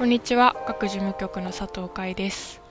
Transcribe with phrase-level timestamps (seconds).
[0.00, 0.56] こんにちは。
[0.66, 2.62] 学事務局の佐藤海です。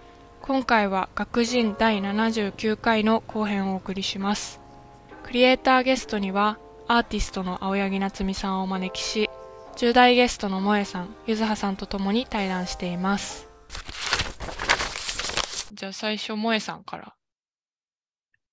[0.41, 4.59] 今回は学人第79回の後編をお送りします。
[5.21, 6.57] クリエイターゲストには
[6.87, 9.29] アーティストの青柳夏美さんをお招きし
[9.75, 13.47] 10代ゲストの萌さんゆずはさんと共に対談しています。
[15.71, 17.13] じゃあ最初萌さんから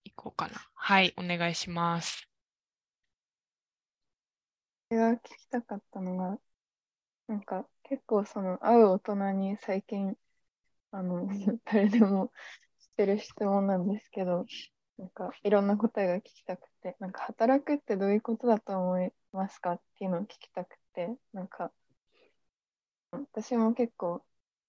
[0.04, 0.52] いこうかな。
[0.74, 2.29] はいお願いします。
[4.90, 6.38] 私が聞きたかったのが
[7.27, 10.16] なんか結構その会う大人に最近
[10.90, 11.28] あの
[11.64, 12.32] 誰でも
[12.78, 14.44] してる質問なんですけど
[14.98, 21.72] なんかいろんな答えが聞きたくてなんか働くってどういうことだと思いますかっていうのを聞きたくてなんか
[23.12, 24.24] 私も結構、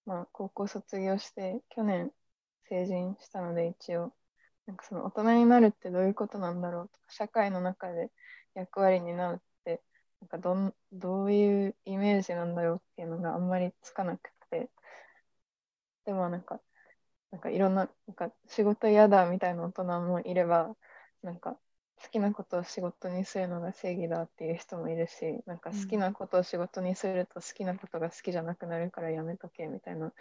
[0.05, 2.11] まあ、高校卒業して去年
[2.69, 4.13] 成人したので一応
[4.67, 8.11] なんかその大人になるってどういうことなんだろうとか社会の中で
[8.53, 9.41] 役割になる
[10.21, 14.69] なんかどんどういうイメージなんだろうっていうのがあんまりつかなくて。
[16.05, 16.61] でもなんか
[17.31, 20.73] なんかいろんななんか仕事嫌だみたいな大人もいれば
[21.21, 21.57] なんか
[22.01, 30.13] 好きなことを仕事にするのが正義だっていう人もいるしなんか好きなことを仕事にすると好きなことが好きじゃなくなるからやめとけみたいな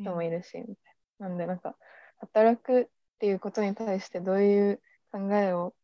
[0.00, 0.74] 人もいるし、みたい
[1.20, 1.76] ななんでなんか
[2.18, 2.88] 働くっ
[3.20, 4.80] ていうことに対してどういう
[5.12, 5.74] 考えを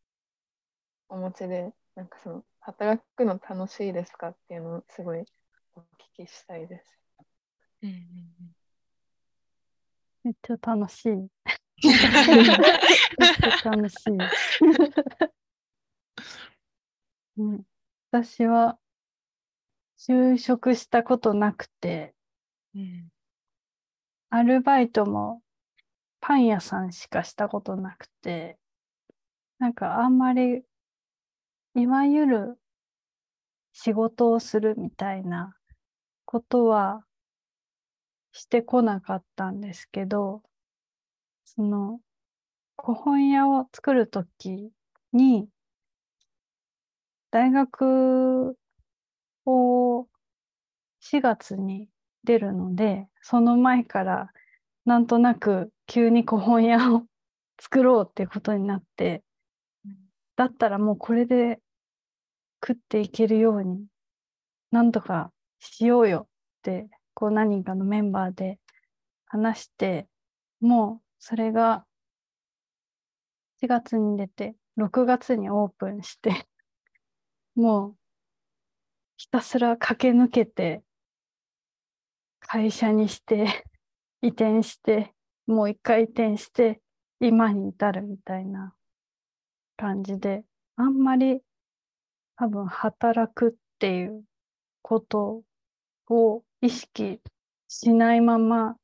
[1.09, 5.25] お持ちでなんかその働くの楽しいですかっていうのをすごい
[5.75, 6.99] お聞きしたいです。
[7.83, 8.05] うんうんうん
[10.25, 11.09] めっちゃ楽しい。
[11.17, 11.31] めっ
[11.81, 14.11] ちゃ楽しい。
[17.39, 17.65] うん、
[18.11, 18.79] 私は
[19.97, 22.15] 就職したことなくて、
[22.75, 23.09] うん、
[24.29, 25.41] アルバイトも
[26.21, 28.59] パン屋さんしかしたことなくて、
[29.59, 30.65] なんかあんまり
[31.79, 32.59] いわゆる
[33.73, 35.55] 仕事をするみたいな
[36.25, 37.05] ことは
[38.33, 40.43] してこなかったんですけど、
[41.45, 42.01] その
[42.77, 44.73] 古本屋を作るとき
[45.13, 45.49] に、
[47.31, 48.57] 大学
[49.47, 50.09] を
[51.01, 51.89] 4月に
[52.25, 54.31] 出るので、その前から
[54.85, 57.05] なんとなく急に古本屋を
[57.61, 59.23] 作ろうっていうことになって、
[60.35, 61.61] だったらもうこれで
[62.65, 63.87] 食っていけるように、
[64.71, 68.59] なんとかしようよってこう何人かのメンバーで
[69.27, 70.09] 話して、
[70.61, 71.85] もうそれが
[73.61, 76.47] 4月に出て、6月にオープンして、
[77.57, 77.97] もう
[79.17, 80.85] ひたすら駆け抜けて、
[82.39, 83.67] 会社にして、
[84.23, 85.13] 移転して、
[85.47, 86.81] もう一回移転して、
[87.19, 88.77] 今に至るみたいな
[89.77, 90.45] 感じで、
[90.77, 91.43] あんまり
[92.39, 94.23] 多分働くっていう
[94.81, 95.43] こと
[96.09, 97.21] を意識
[97.67, 98.77] しないまま、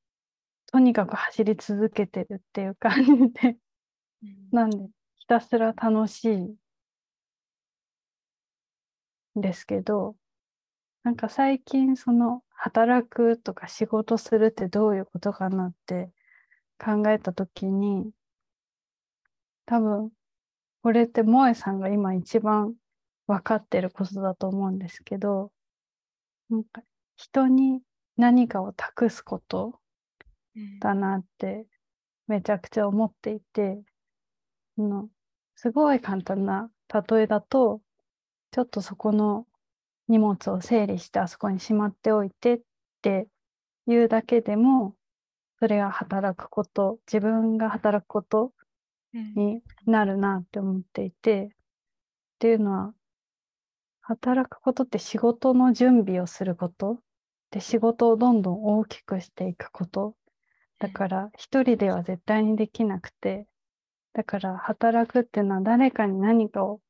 [0.66, 3.56] とにかく走り続けてるっていう感じで、
[4.24, 4.76] うん、なんで、
[5.16, 6.56] ひたすら楽しいん
[9.36, 10.16] ですけど、
[11.04, 16.10] なんか最近その働くとか仕事するってどういうことかなって
[16.76, 18.10] 考えたときに、
[19.64, 20.10] 多分、
[20.82, 22.74] これって萌えさんが今一番
[23.26, 25.50] 分かってることだと思うんですけど、
[26.50, 26.82] なんか
[27.16, 27.80] 人に
[28.16, 29.80] 何かを託すこと
[30.80, 31.66] だなって
[32.26, 33.82] めちゃくちゃ思っていて、
[34.76, 35.08] うん、の
[35.56, 37.80] すごい簡単な例えだと
[38.52, 39.46] ちょっとそこの
[40.08, 42.60] 荷物を整理してあそこにしまっておいてっ
[43.02, 43.26] て
[43.86, 44.94] いうだけでも
[45.58, 48.52] それが働くこと自分が働くこと
[49.12, 51.50] になるなって思っていて、うん、っ
[52.38, 52.94] ていうのは
[54.06, 56.98] 働くことって仕事の準備をすること？
[57.50, 60.14] で仕事をどんどん大きくしていくこと？
[60.78, 63.46] だから一人では絶対にできなくて
[64.12, 66.80] だから働くっていうのは誰かに何かを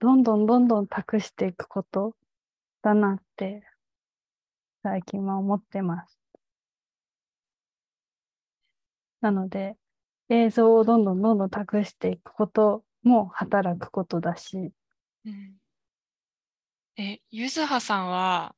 [0.00, 2.14] どんどんどんどん託していくこと？
[2.82, 3.62] だなって
[4.82, 6.18] 最近は思ってます。
[9.20, 9.76] なので
[10.30, 14.72] 映像をどんどんどんどん託していくことも働くことだし、
[15.26, 15.54] うん。
[16.96, 18.54] え、ゆずはさんは、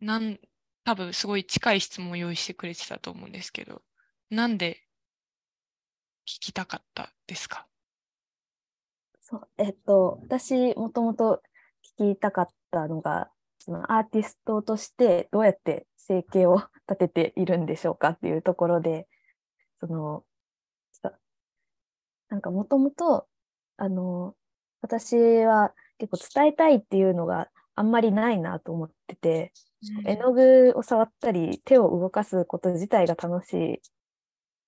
[0.00, 0.38] なん、
[0.84, 3.82] 多分すごい近い質問を用意してくれてたと思うんですけど、
[4.30, 4.82] なんで
[6.26, 7.66] 聞きたかったですか？
[9.20, 11.42] そう、えっと、私、もともと
[11.98, 18.10] 聞きたかったのが、そのアーティストとしてどうやって生計を立てているんでしょうか？
[18.10, 19.08] っていうところで、
[19.80, 20.24] その、
[22.28, 23.26] なんかもともと、
[23.76, 24.34] あの、
[24.80, 29.52] 私は結構伝えたいっていうのがあんまりないなと思ってて、
[30.06, 33.80] 絵の具を触ったり手を動かすこと自体が楽しい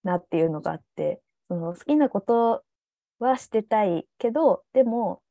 [0.02, 2.62] なっていうのがあってその好きなこと
[3.19, 5.23] はしてたいけどでも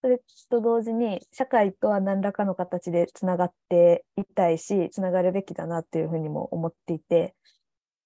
[0.00, 7.34] それと同時に社会とは何らかの形でつながっていたいしつながるべきだなっていうふうにも思っていて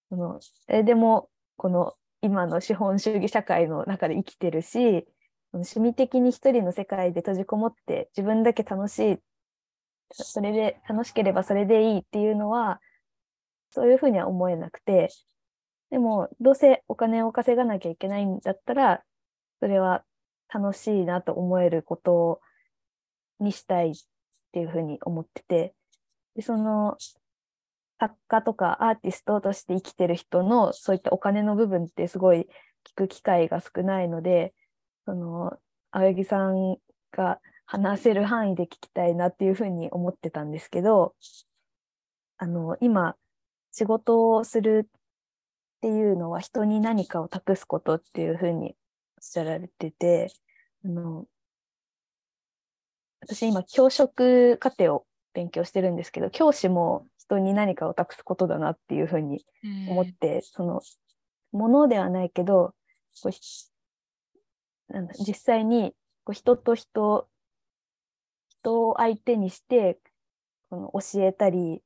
[0.08, 5.06] そのえでもこの今の資本主義社会の中で生きてるし
[5.52, 9.19] 趣味的に一人の世界で閉じこもって自分だけ楽しい
[10.12, 12.81] それで楽しければそれでいいっていうのは
[13.70, 15.11] そういうふうには思えなくて
[15.91, 19.02] でもどうせお金を稼がなきゃいけないんだったら
[19.61, 20.05] それは
[20.52, 22.41] 楽しいなと思えること
[23.38, 23.94] にしたいっ
[24.52, 25.75] ていうふうに思ってて
[26.35, 26.97] でその
[27.99, 32.49] 作家とかアーティストとして生きてる人のそういったお金の部分ってすごい
[32.88, 34.55] 聞く機会が少ないので
[35.10, 35.58] その
[35.90, 36.76] 青柳さん
[37.10, 41.14] が話せる範囲で聞きたいなっていうふうに思ってたんですけど
[42.38, 43.16] あの今
[43.72, 44.90] 仕事をするっ
[45.80, 48.74] ていうのは人に何かを託すことっていうふうにおっ
[49.20, 50.32] しゃられてて
[50.84, 51.24] あの
[53.20, 55.04] 私今教職課程を
[55.34, 59.44] 勉強してるんですけど教師も人に何かを託すことだなっていうふうに
[59.88, 60.80] 思って、その
[61.52, 62.74] ものではないけど
[64.90, 65.92] なんだ実際に
[66.25, 67.28] こう人と人
[68.48, 69.98] 人を相手にして
[70.69, 71.82] この教えたり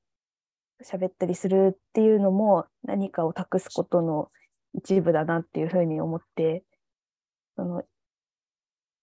[0.82, 4.30] 喋ったりするっていうのも何かを託すことの
[4.74, 6.64] 一部だなっていうふうに思って
[7.56, 7.84] その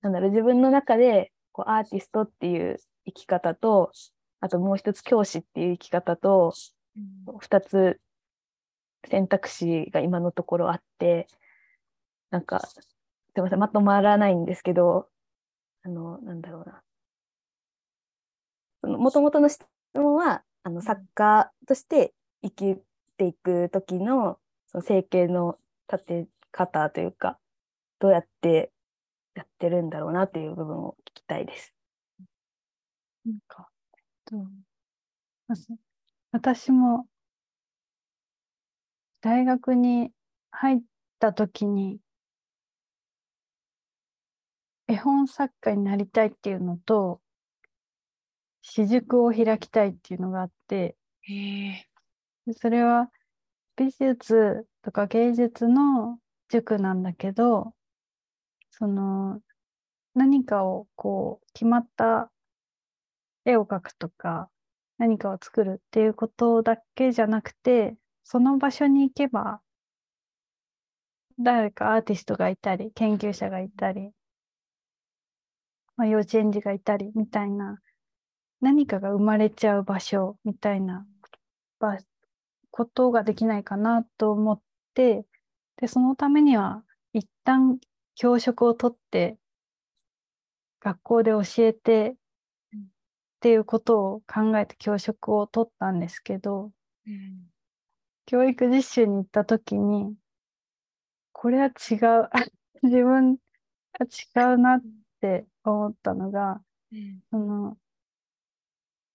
[0.02, 3.92] なんだろう自分の中でこうアーティストっていう生き方と
[4.42, 6.54] あともう一つ教師っていう生き方と、
[7.40, 8.02] 二つ
[9.08, 11.28] 選択肢が今のところあって、
[12.32, 12.60] なんか、
[13.36, 15.08] すいません、まとまらないんですけど、
[15.84, 16.82] あの、なんだろうな。
[18.98, 19.62] もともとの質
[19.94, 22.14] 問は、あの、作家として
[22.44, 22.82] 生き
[23.18, 25.58] ていく時の、その生計の
[25.92, 27.40] 立て方というか、
[28.00, 28.72] どうやって
[29.36, 31.74] やってるんだろうなっていう部分を聞きたいです。
[33.26, 33.70] なんか、
[34.26, 34.38] と、
[36.32, 37.08] 私も
[39.22, 40.12] 大学に
[40.52, 40.82] 入っ
[41.20, 42.00] た時に
[44.92, 47.22] 絵本作家になりたいっていうのと
[48.62, 50.98] 私塾を開きたいっていうのがあって
[52.60, 53.10] それは
[53.78, 57.74] 美術とか芸術の塾なんだけど
[58.70, 59.40] その
[60.14, 62.30] 何かをこう決まった
[63.46, 64.50] 絵を描くとか
[64.98, 67.96] 何かを作るっていうことだけじゃなくて
[68.26, 69.62] その場所に行けば
[71.40, 74.12] 誰かアーティストがいたり研究者がいたり、
[75.98, 77.80] まあ、幼稚園児がいたりみたいな
[78.62, 81.06] 何かが生まれちゃう場所みたいな
[82.70, 84.62] ことができないかなと思っ
[84.94, 85.26] て
[85.78, 86.84] でそのためには
[87.14, 87.80] 一旦
[88.16, 89.38] 教職を取って
[90.80, 92.16] 学校で教えて
[92.76, 92.78] っ
[93.42, 96.72] ていうことを考えて教職を取ったんですけど、
[97.08, 97.48] うん、
[98.28, 100.14] 教育実習に行った時に
[101.32, 102.30] これは違う
[102.84, 103.38] 自分
[103.94, 104.06] が
[104.44, 104.82] 違うなっ
[105.22, 107.78] て思ったのが、うん、その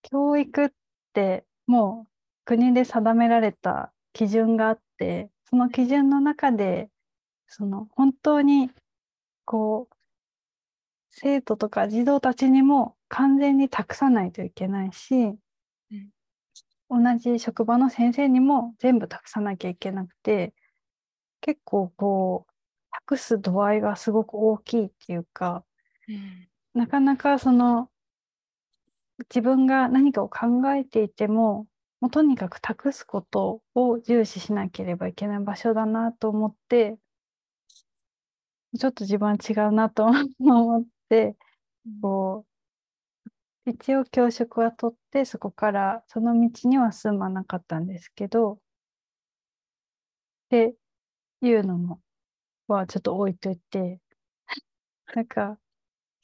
[0.02, 0.68] 教育っ
[1.12, 2.08] てもう
[2.44, 6.88] 国で定められた基準があってその基準の中で
[7.48, 8.70] その本当に
[9.44, 9.94] こう
[11.10, 15.14] 生徒とか児童たちにも完全に託さないといけないし、
[16.90, 20.52] うん、同じ職場の先生にも全部託さなきゃいけなくて
[21.40, 22.52] 結構こう
[22.90, 25.62] 託す度合いがすごく大きいっていうか、うん、
[26.74, 27.90] なかなかその
[29.30, 31.66] 自分が何かを考えていても
[32.00, 36.98] もうとにかく託すことを重視しなければいけない場所だなと思って
[38.78, 40.06] ちょっと自分は違うなと
[40.38, 41.36] 思って、
[42.02, 42.44] こ
[43.66, 48.58] う一応教職は取ってそこからその道には進まなかったんですけどっ
[50.50, 50.74] て
[51.42, 52.00] いうのも
[52.68, 54.00] はちょっと置いといて
[55.14, 55.58] なんか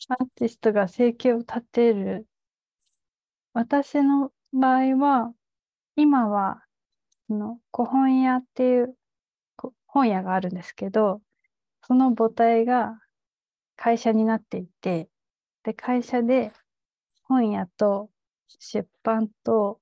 [0.09, 2.27] アーティストが生計を立てる。
[3.55, 5.35] 私の場合は
[5.97, 6.63] 今は
[7.29, 8.97] の古本屋っていう
[9.87, 11.21] 本屋があるんですけど
[11.87, 12.99] その母体が
[13.77, 15.09] 会社になっていて
[15.65, 16.53] で会社で
[17.25, 18.11] 本屋と
[18.59, 19.81] 出版と、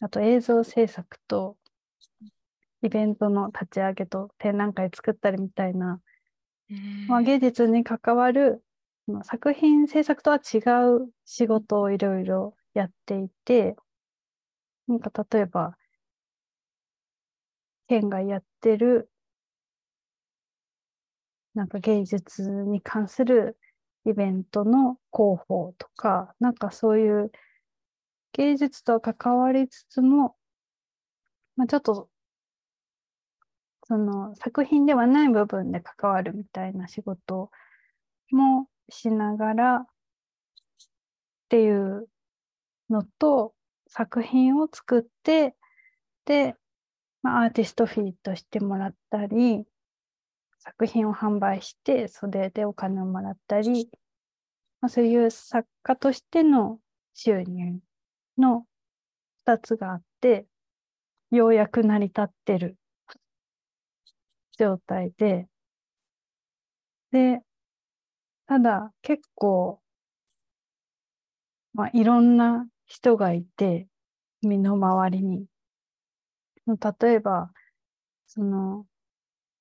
[0.00, 1.56] あと映像制作と、
[2.82, 6.00] イベントの立ち上げと展覧会作ったりみたいな、
[7.06, 8.64] まあ、芸術に関わる
[9.24, 10.58] 作品制作とは違
[10.96, 13.76] う仕事をいろいろやっていて
[14.88, 15.76] なんか例えば、
[17.88, 19.10] 県がやってる、
[21.54, 23.58] なんか芸術に関する
[24.06, 27.32] イベントの広報とか、なんかそういう
[28.32, 30.36] 芸術と関わりつつも、
[31.56, 32.08] まあ、ちょっと
[33.84, 37.50] その作品ではない部分で関わるみたいな仕事
[38.30, 39.86] もしながらっ
[41.48, 42.08] ていう
[42.90, 43.54] のと
[43.88, 45.54] 作品を作って
[46.24, 46.56] で、
[47.22, 49.64] まあ、アーティストフィーとしてもらったり
[50.58, 53.90] 作品を販売して袖でお金をもらったり、
[54.80, 56.78] まあ、そういう作家としての
[57.14, 57.80] 収入
[58.38, 58.64] の
[59.46, 60.46] 2つがあって
[61.30, 62.76] ようやく成り立ってる
[64.58, 65.48] 状態で、
[67.10, 67.40] で、
[68.46, 69.80] ただ結構、
[71.74, 73.88] まあ、いろんな人がいて、
[74.42, 75.46] 身の回りに。
[76.66, 77.50] 例えば、
[78.26, 78.86] その、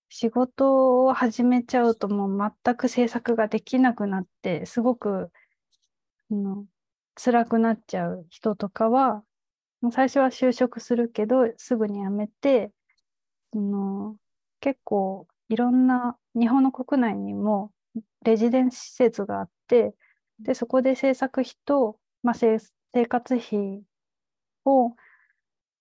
[0.09, 5.31] 仕事を始めちゃうともう全く制作ができなくなって、すごく、
[6.31, 6.65] の
[7.15, 9.23] 辛くなっちゃう人とかは、
[9.91, 12.71] 最初は就職するけど、すぐに辞めて
[13.53, 14.17] そ、の
[14.61, 17.71] 結構いろんな日本の国内にも
[18.23, 19.93] レジデンス施設があって
[20.39, 22.59] でそこで制作費と、まあ、生
[23.07, 23.83] 活費
[24.65, 24.95] を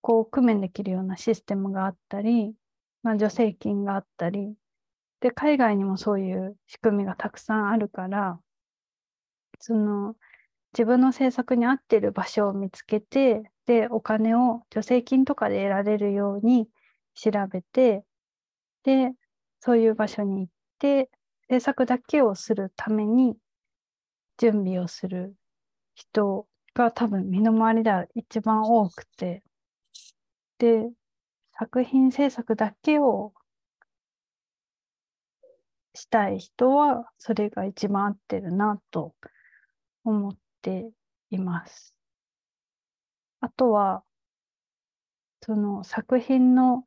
[0.00, 2.54] こう工面できるようなシステムがあったり、
[3.02, 4.54] まあ、助成金があったり
[5.20, 8.38] で海外にもそういう仕組みがたくさんあるから
[9.58, 10.14] その
[10.72, 16.68] 自分の制作に合ってる場所を見つけてでお金を助成金とかで得られるように
[17.14, 18.04] 調べて
[18.84, 19.12] で、
[19.60, 21.10] そういう場所に行って、
[21.50, 23.36] 制作だけをするために
[24.38, 25.34] 準備をする
[25.96, 29.42] 人が多分身の回りでは一番多くて、
[30.58, 30.88] で、
[31.58, 33.32] 作品制作だけを
[35.92, 39.16] したい人はそれが一番合ってるなと
[40.04, 40.88] 思って
[41.30, 41.96] います。
[43.40, 44.04] あとは、
[45.42, 46.84] その作品の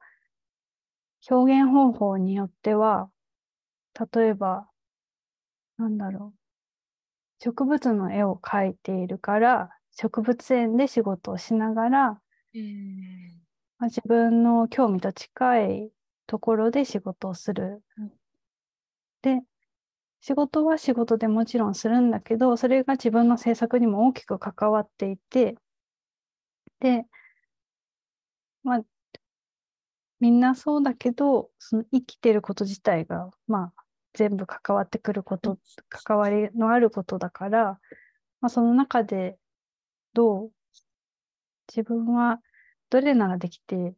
[1.29, 3.09] 表現方法によっては、
[4.13, 4.69] 例えば、
[5.77, 6.39] なんだろう。
[7.37, 12.21] 植物の絵を描いているから、植物園で仕事をしながら、
[13.77, 15.91] まあ、自分の興味と近い
[16.27, 17.83] ところで仕事をする。
[19.23, 19.41] で、
[20.21, 25.57] 仕事は仕事でもちろんするんだけど、それが自分の制作にも大きく関わっていて、
[26.79, 27.05] で、
[28.63, 28.83] まあ、
[30.19, 33.82] みんなそうだけど、その生きてること自体が、まあ、
[34.13, 35.57] 全部関わってくること、
[35.89, 37.79] 関わりのあることだから、
[38.41, 39.37] まあ、その中で
[40.13, 40.51] どう
[41.67, 42.39] 自分は
[42.89, 43.95] どれならできて、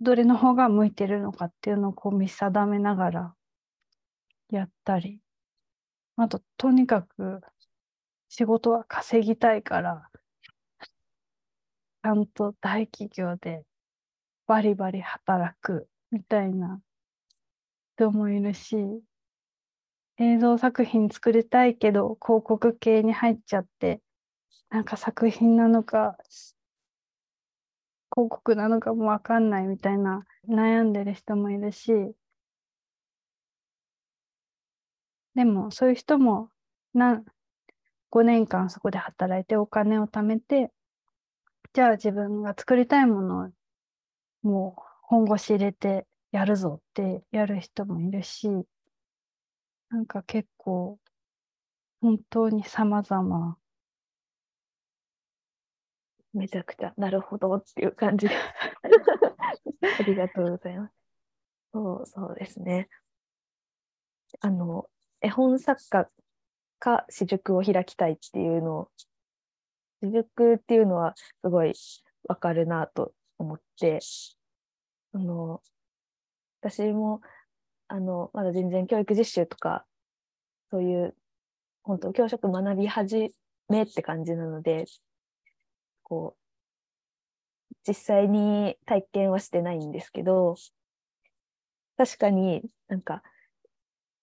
[0.00, 3.34] どれの方が向いてるのかっていうのをこう見定めながら
[4.50, 5.20] やったり、
[6.16, 7.40] あと、とにかく
[8.28, 10.10] 仕事は稼ぎたいから、
[10.82, 13.64] ちゃんと大企業で
[14.46, 16.80] バリバリ働くみたいな
[18.00, 18.76] 人もいるし、
[20.16, 24.00] 映像作品作りたいけど広告系に入っちゃって、
[24.70, 26.16] なんか作品なのか、
[28.14, 31.92] 広告なのかもわかんないみたいな悩んでる人もいるし、
[35.34, 36.48] でもそういう人も
[36.94, 37.22] な
[38.10, 40.72] 5年間そこで働いてお金を貯めて、
[41.74, 43.48] じゃあ自分が作りたいものを
[44.42, 48.48] もう本腰入れてやるぞってやる人もいるし、
[49.88, 50.98] なんか結構
[52.00, 53.56] 本当に様々。
[56.32, 58.34] めちゃくちゃなるほどっていう感じで
[59.98, 60.94] ありがとうございます。
[61.72, 62.88] そうそうですね。
[64.40, 64.88] あの、
[65.20, 66.08] 絵本作家
[66.78, 68.90] か私塾を開きたいっていうのを、
[70.00, 71.74] 私塾っていうのはすごい
[72.28, 73.98] わかるなと思って、
[75.12, 75.62] あの、
[76.60, 77.22] 私も、
[77.88, 79.86] あの、まだ全然教育実習とか、
[80.70, 81.16] そういう、
[81.82, 83.34] 本当教職学び始
[83.68, 84.84] めって感じなので、
[86.02, 90.56] こう、実際に体験はしてないんですけど、
[91.96, 93.22] 確かになんか、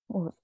[0.10, 0.36] もう、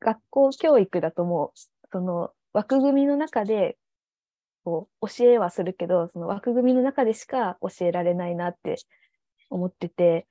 [0.00, 1.58] 学校教育だともう、
[1.92, 3.76] その枠組みの中で
[4.64, 8.76] こう教えはするけどその枠組みの中でしか教えられないなって
[9.52, 10.26] 思ってて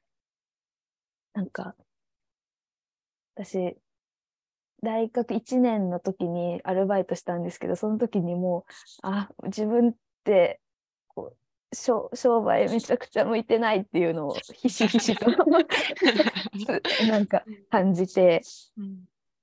[1.33, 1.75] なんか
[3.35, 3.77] 私
[4.83, 8.71] 大学1年の時にアルバイトしたんですけどその時にもう
[9.03, 10.59] あ自分って
[11.07, 11.33] こ
[11.71, 12.09] う商
[12.41, 15.27] 売めちゃくちゃ向いてないっていうのをひしひしと
[17.07, 18.41] なんか感じて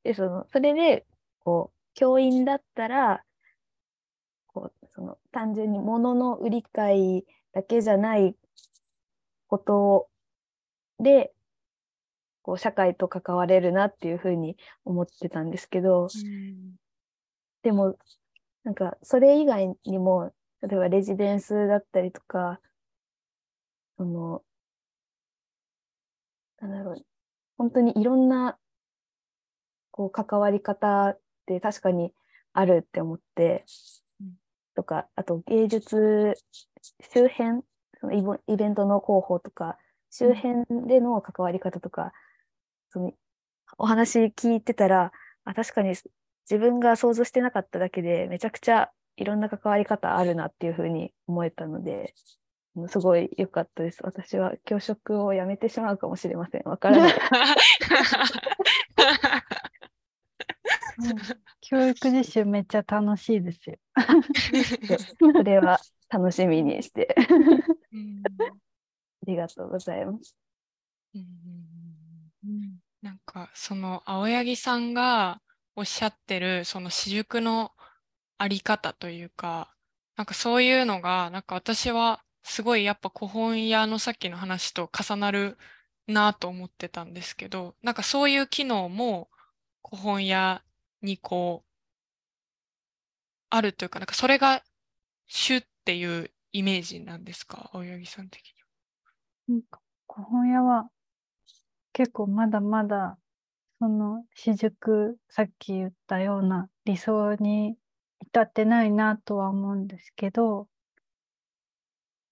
[0.03, 1.07] でそのそれで
[1.41, 3.25] こう教員だったら
[4.49, 8.37] こうその単純に物の売り買いだけじゃない
[9.49, 10.09] こと
[11.01, 11.33] で
[12.43, 16.09] こう社会と関われるなっていうふうに思ってたんですけど
[17.63, 17.97] でも
[18.65, 22.61] なんかそれ以外にも例えばレジデンスだったりとか
[23.97, 24.43] その
[26.61, 27.05] なんだろう
[27.57, 28.57] 本当にいろんな
[29.91, 32.13] こう関わり方って確かに
[32.53, 33.65] あるって思って、
[34.21, 34.35] うん。
[34.75, 36.35] とかあと芸術
[37.13, 37.63] 周辺
[38.01, 39.77] そのイベントの広報とか
[40.11, 42.13] 周辺での関わり方とか、
[42.91, 43.13] その
[43.77, 45.13] お話聞いてたら
[45.45, 52.15] あ確かに自分が想像してなかっただけでめちゃくちゃいろんな関わり方あるなっていうふうに思えたので。
[52.23, 52.39] うん
[52.87, 53.99] すごい良かったです。
[54.05, 56.63] 私は教職を辞めてしまうかもしれません。
[56.65, 57.15] わからない。
[61.61, 63.77] 教育実習めっちゃ楽しいですよ。
[65.35, 67.17] それは楽しみにして。
[67.99, 68.53] う んあ
[69.27, 70.37] りがとうございます。
[73.03, 75.41] なんかその青柳さんが
[75.77, 77.73] おっしゃってるその私塾の
[78.39, 79.75] あり方というか
[80.17, 85.59] なんかそういうのがなんか私はすごいやっぱ古本屋のさっきの話と重なる
[86.07, 89.29] なと思ってたんですけどなんかそういう機能も
[89.89, 90.63] 古本屋
[91.03, 91.69] にこう
[93.51, 94.63] あるというかなんかそれが
[95.27, 97.71] 主っていうイメージなんですか？
[97.73, 98.55] 青柳さん的
[99.49, 99.55] に。
[99.55, 99.81] なんか
[100.13, 100.89] 古本屋は
[101.93, 103.19] 結構まだまだ
[103.79, 107.77] その私塾さっき言ったような理想に
[108.21, 110.69] 至ってないなとは思うんですけど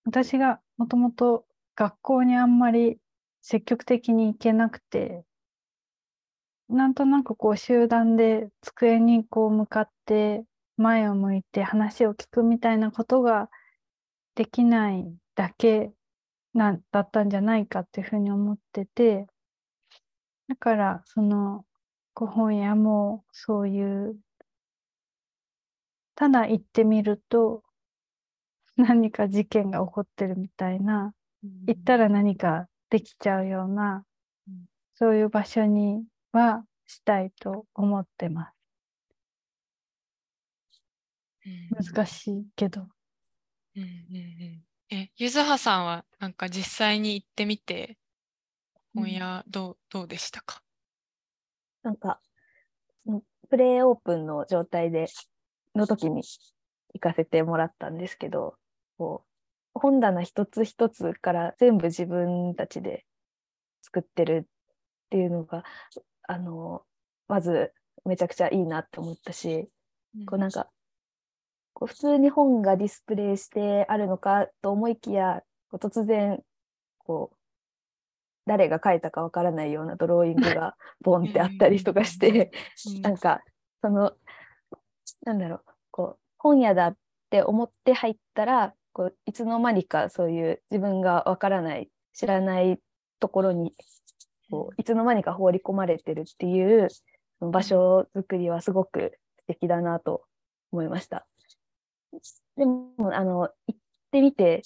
[0.04, 2.98] 私がもともと学校にあんまり
[3.42, 5.24] 積極的に行けなくて
[6.68, 10.44] なんとなくこう集団で机にこう向かって
[10.76, 13.48] 前を向いて話を聞くみたいなことが
[14.36, 15.90] できないだけ
[16.54, 19.26] なだったんじゃないかっていうふうに思ってて
[20.48, 21.64] だからその
[22.14, 24.16] 古本屋もそういう
[26.14, 27.62] ただ行ってみると
[28.76, 31.12] 何か事件が起こってるみたいな
[31.66, 34.04] 行ったら何かできちゃうような
[34.48, 34.66] うん。
[34.94, 38.56] そういう場所にはしたいと思ってます。
[41.70, 42.88] 難しいけど
[43.76, 43.88] うんうん
[44.90, 44.96] うん。
[44.98, 47.98] え、ゆずはさんはなんか実際に行ってみて、
[48.94, 50.62] 本屋どう、どうでしたか？
[51.82, 52.20] なんか、
[53.06, 55.06] うんプレイオープンの状態で、
[55.76, 56.22] の時に
[56.94, 58.56] 行かせてもらったんですけど、
[58.98, 59.24] こ
[59.76, 63.06] う、本棚一つ一つから全部自分たちで
[63.82, 65.64] 作ってるっていうのが、
[66.28, 66.84] あの、
[67.28, 67.72] まず
[68.06, 69.68] めちゃくちゃいいなって思ったし、
[70.26, 70.68] こうなんか、
[71.84, 75.42] 普通に本がディスプレイしてあるのかと思いきや、
[75.74, 76.40] 突然、
[76.98, 77.36] こう、
[78.46, 82.52] 誰が書いたかわからないようなドローイングが ボンってあったりとかして、
[82.96, 83.42] うんなんか、
[83.82, 84.12] その、
[85.22, 86.96] なんだろう、こう、本屋だっ
[87.28, 92.80] て思って入ったら、こういつの間にかそういう自分がわからない、知らない
[93.20, 93.74] ところに、
[94.50, 96.88] こういつの間にか放り込まれてるっていう
[97.40, 100.24] 場所作りはすごく素敵だなと
[100.72, 101.26] 思いました。
[102.56, 104.62] でも、あの、行ってみて、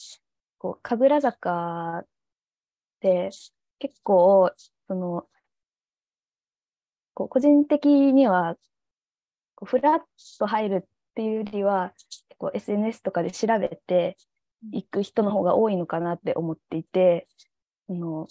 [0.58, 2.06] こう、神楽坂っ
[3.00, 3.30] て
[3.78, 4.52] 結構、
[4.88, 5.28] その、
[7.14, 8.56] こう個人的には、
[9.54, 10.00] こうフラッ
[10.38, 14.16] と入るっていうよりは、結構 SNS とかで調べて
[14.72, 17.28] 行く人の方が多いのかなって思っていて、
[17.88, 18.28] あの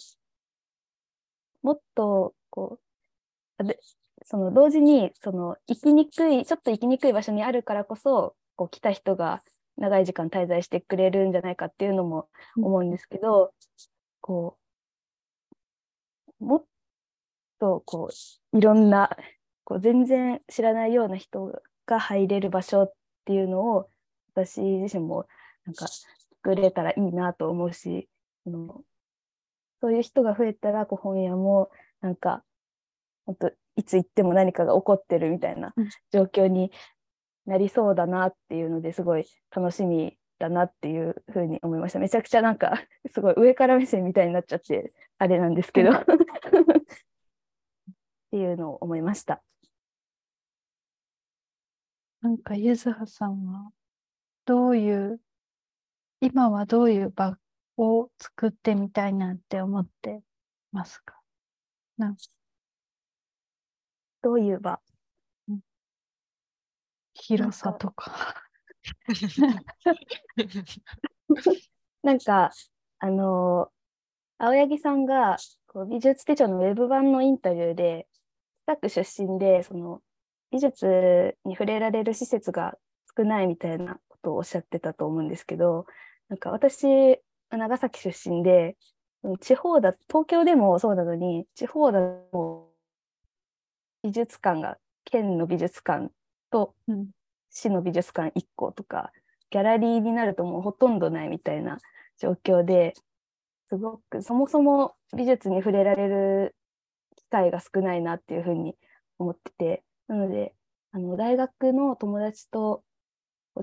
[1.62, 3.80] もっと、こう、あで
[4.24, 9.40] その同時に、その行きにくい、ちょっと行きにくい場所にあるからこそ、こう来た人が
[9.78, 13.54] 長い時間滞在してくれるんじゃないかっていうのも思うんですけど、
[14.20, 14.58] こ
[16.38, 16.64] う、もっ
[17.58, 18.10] とこ
[18.52, 19.16] う、いろんな、
[19.64, 22.92] こう全然知らないような人が入れる場所っ
[23.24, 23.88] ていうのを、
[24.34, 25.26] 私自身も
[25.64, 28.10] なんか作れたらいいなと思うし、
[28.46, 28.82] あの
[29.80, 31.70] そういう人が増えたら、こう本屋も
[32.02, 32.44] なんか、
[33.24, 35.88] 本当いつ行っても何かが起こってるみたいなうん。
[36.12, 36.70] 状況に
[37.50, 41.98] なりそうだなっていうのですごい楽しみだなっていうふうに思いました。
[41.98, 42.80] めちゃくちゃなんか
[43.12, 46.04] すごい上から目線みたいになっちゃってあれなんですけど っ
[48.30, 49.42] ていうのを思いました。
[52.20, 53.72] なんかゆずはさんは
[54.44, 55.20] どういう
[56.20, 57.36] 今はどういう場
[57.76, 60.22] を作ってみたいなって思って
[60.70, 61.20] ますか？
[61.96, 62.16] なん
[64.22, 64.80] どういう場
[67.22, 68.34] 広さとか。
[72.02, 72.50] なんか、
[72.98, 73.70] あの、
[74.38, 78.08] 青柳さんがこう美術手帳のウェブ版のインタビューで、
[78.64, 80.00] 北区出身で、その
[80.50, 82.76] 美術に触れられる施設が
[83.16, 85.86] 少ないみたいなことをおっしゃってたと思うんですけど、
[86.28, 88.76] なんか私、長崎出身で、
[89.40, 92.00] 地方だ、東京でもそうなのに、地方だ
[92.32, 92.72] と
[94.02, 96.10] 美術館が、県の美術館
[96.50, 96.74] と
[97.50, 99.12] 市の美術館1個とか、
[99.50, 101.78] ギャラリーになるともうほとんどないみたいな
[102.18, 102.94] 状況で
[103.68, 106.54] すごくそもそも美術に触れられる
[107.16, 108.76] 機会が少ないなっていうふうに
[109.18, 110.54] 思っててなので
[110.92, 112.82] あの大学の友達と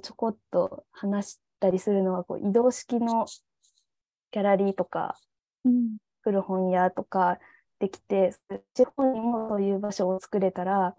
[0.02, 3.26] ちょこっと話したりするのはこう移動式の
[4.32, 5.16] ギャラリーとか、
[5.66, 7.40] うん、古本屋とか
[7.80, 8.34] できて
[8.74, 10.96] 地方にもそういう場所を作れたら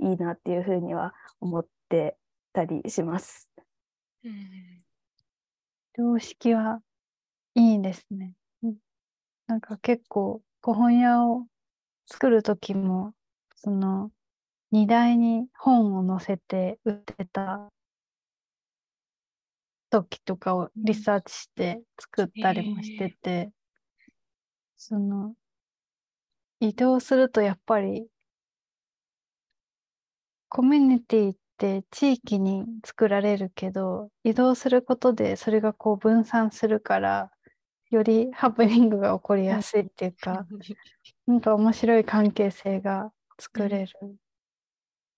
[0.00, 2.16] いいなっていうふうには思って
[2.52, 3.50] たりします。
[4.24, 4.82] うん、
[5.96, 6.80] 常識は
[7.54, 8.32] いいですね。
[9.46, 11.46] なんか結構古本屋を
[12.06, 13.12] 作る時も
[13.56, 14.10] その
[14.70, 17.70] 荷台に本を載せて売ってた
[19.90, 23.50] 時とかをリサーチして作ったりもしてて、えー、
[24.76, 25.34] その
[26.60, 28.06] 移動するとやっぱり
[30.54, 37.32] コミュニティって地域に作られるけど移動することでそれがこう分散するから
[37.90, 40.46] よりハプニングが起こりやすいっていうか
[41.26, 44.16] なんか面白い関係性が作れる。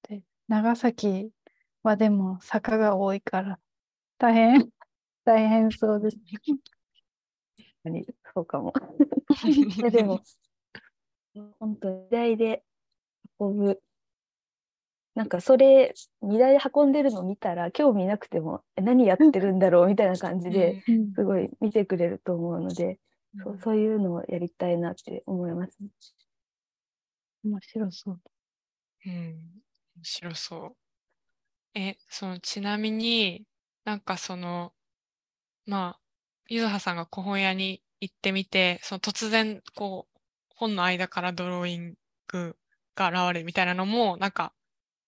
[0.08, 1.28] で長崎
[1.82, 3.58] はでも坂が多いから
[4.16, 4.70] 大変
[5.26, 6.16] 大変そうです。
[8.34, 8.72] そうかも。
[9.92, 10.22] でも
[11.60, 12.64] 本当時代で
[13.38, 13.82] 運ぶ
[15.16, 20.82] なんかそれ荷台で運んでるの見たら興味なくても何やってるんだろうみたいな感じで
[21.16, 22.98] すごい見てくれると思うので、
[23.34, 25.88] うん、そうそういうのをやりたいなって思います、ね、
[27.44, 28.20] 面白そう。
[29.06, 29.36] うん、面
[30.02, 31.78] 白そう。
[31.78, 33.44] え、そのちなみに
[33.86, 34.72] なんかその
[35.64, 36.00] まあ
[36.48, 40.18] ゆずはさんが古本屋に行ってみてその突然こう
[40.56, 41.94] 本の間からドローイン
[42.28, 42.54] グ
[42.94, 44.52] が現れるみたいなのもなんか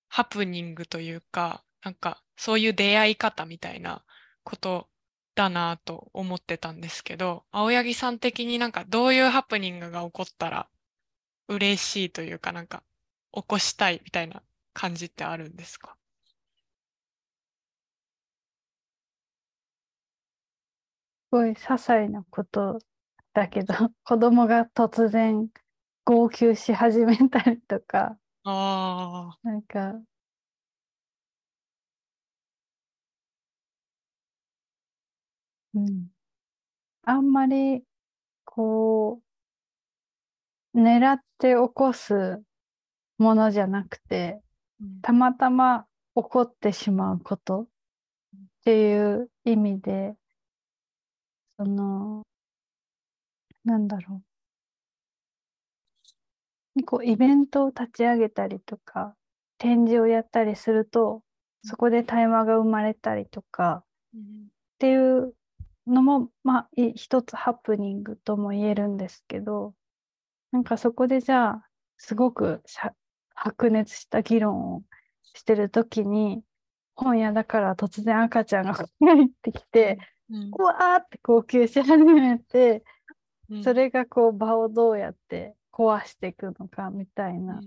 [0.08, 4.04] ハプニングというか、なんかそういう出会い方みたいな
[4.44, 4.88] こと
[5.34, 10.68] だなと思ってたんですけど、青柳さん的になんかどういうハプニングが起こったら
[11.48, 12.82] 嬉しいというかなんか
[13.32, 14.42] 起こしたいみたいな
[14.74, 15.96] 感じってあるんですか？
[21.30, 22.78] すごい些細なこと
[23.34, 25.48] だけど 子供が突然
[26.04, 28.18] 号泣し始めたりとか
[28.50, 29.38] ああ。
[29.42, 30.00] なんか、
[35.74, 36.08] うん。
[37.04, 37.84] あんまり、
[38.44, 39.22] こ
[40.74, 42.42] う、狙って起こす
[43.18, 44.40] ものじゃなくて、
[45.02, 47.66] たまたま起こってしまうことっ
[48.64, 50.14] ていう意味で、
[51.56, 52.24] その、
[53.64, 54.27] なんだろう。
[56.84, 59.14] こうイベントを立ち上げたりとか
[59.58, 61.22] 展示をやったりすると
[61.64, 64.24] そこで対話が生まれたりとか、うん、っ
[64.78, 65.34] ていう
[65.86, 69.74] のもまあ一つハプニングとも言えるんですけど
[70.52, 72.62] なんかそこでじゃあすごく
[73.34, 74.82] 白熱した議論を
[75.34, 76.42] してる時に
[76.94, 79.98] 本屋だから突然赤ちゃんが 入ってきて、
[80.30, 82.84] うん、わーって号泣し始めて、
[83.50, 87.60] うん、それがこう場をどうやって壊していくのかみたいな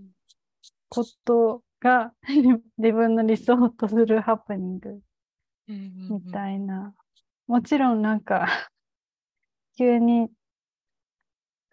[0.89, 2.13] ことが
[2.77, 5.01] 自分の理想とするハプニング
[6.09, 6.93] みたいな。
[7.47, 8.45] もちろんなんか
[9.77, 10.33] 急にち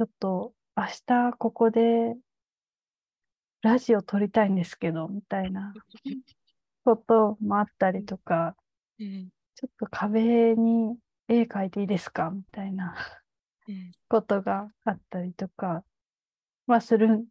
[0.00, 2.16] ょっと明日ここで
[3.62, 5.72] ラジオ撮りたいんですけどみたいな
[6.84, 8.56] こともあったりとか、
[9.56, 10.96] ちょっと壁に
[11.26, 12.30] 絵描いていいですか？
[12.30, 12.94] みたいな
[14.08, 15.84] ことがあったりとか、
[16.72, 17.24] はする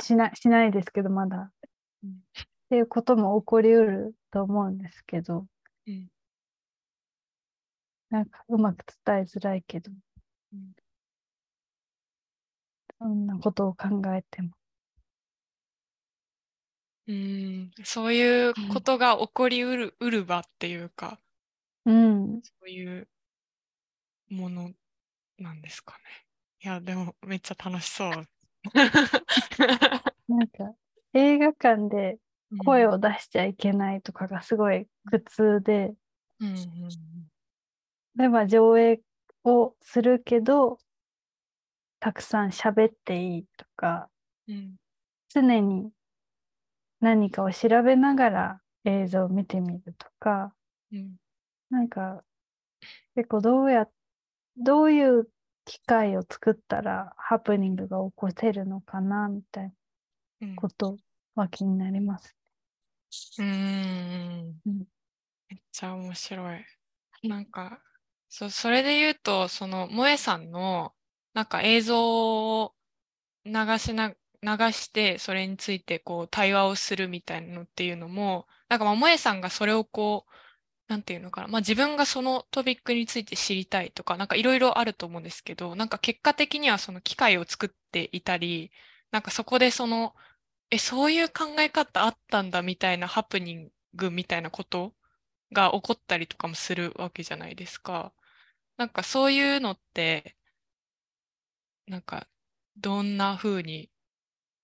[0.00, 1.50] しないしないですけどまだ、
[2.02, 2.14] うん、っ
[2.70, 5.46] ていうことも起こりうると思うんですけど、
[5.86, 6.08] うん、
[8.10, 9.90] なんかうまく伝えづらいけど、
[10.52, 10.72] うん、
[13.00, 14.50] そんなことを考えても。
[17.06, 17.70] うん。
[17.84, 21.18] そういうことが起こりうる,、うる場っていうか、
[21.84, 23.08] うん、そういう
[24.30, 24.72] もの
[25.38, 26.00] なんですかね。
[26.62, 28.26] いや、でもめっちゃ楽しそう。
[30.28, 30.74] なんか
[31.12, 32.18] 映画館で
[32.64, 35.94] 声を出しちゃいけないとかがすごい苦痛で、
[36.40, 36.54] うん。
[38.16, 39.00] でまあ上映
[39.44, 40.78] をするけど
[42.00, 44.08] たくさん喋っていいとか
[44.48, 44.76] うん。
[45.28, 45.90] 常に
[47.00, 50.54] 何かを調べながら映像を見てみるとか。
[50.92, 51.16] うん。
[51.70, 52.22] なんか
[53.14, 53.88] 結構どうや
[54.56, 55.28] どういう
[55.66, 59.72] 機会を作ったらハプニングが起こせるのかなみたいな
[60.40, 60.98] うんこと
[61.36, 62.36] は気になります。
[63.38, 64.84] うーんうん
[65.48, 66.64] めっちゃ面白い。
[67.24, 67.82] なんか、
[68.28, 70.94] そそれで言うと、その、萌えさんの、
[71.34, 72.74] なんか映像を
[73.46, 74.16] 流しな、流
[74.72, 80.32] して、それについてこう対話をするみたいなのっていうのも、なんかまあ萌えさんがそれをこう、
[80.88, 88.70] なんていうのかな、まあ自分がそのトピックについて知りたいとか、なんかいろいろあると思うんですけど、なんか結果的にはその機会を作っていたり、
[89.10, 90.14] なんかそこでその、
[90.70, 94.94] え、そういう考え方あったんだみたいなハプニングみたいなこと
[95.52, 98.12] が起こったりとかもするわけじゃないですか。
[98.78, 100.36] なんかそういうのって、
[101.86, 102.26] なんか
[102.76, 103.90] どんな風に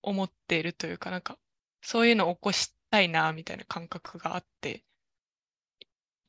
[0.02, 1.38] 思っているというか、なんか
[1.82, 4.84] そういうのを起こしたいなみたいな感覚があって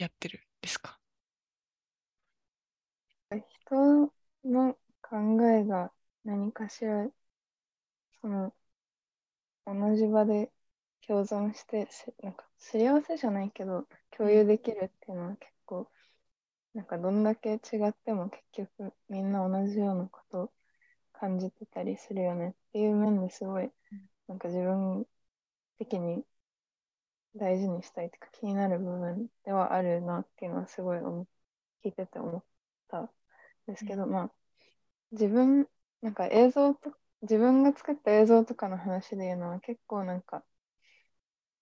[0.02, 1.00] やってるんですか？
[3.30, 4.14] 人
[4.46, 5.92] の考えが
[6.24, 7.10] 何かしら、
[8.22, 8.54] その、
[9.66, 10.52] 同じ場で
[11.08, 15.90] 共存して、せなんか、すり合わせじゃないけど、共有できるっていうのは結構、
[16.74, 20.54] なんか、どんだけ違っても結局、みんな同じようなことを
[21.14, 23.72] 感じてたりするよねっていう面ですごい、
[24.28, 25.08] なんか自分
[25.80, 26.26] 的に
[27.36, 31.28] 大事にしたいというか気になる部分ではあるなっていうのはすごい思
[31.84, 32.44] 聞いてて思っ
[32.90, 33.10] たん
[33.68, 34.32] ですけど、まあ
[35.12, 35.68] 自分
[36.02, 40.44] なんか映像と自分が作った映像とかの話で言うのは結構なんか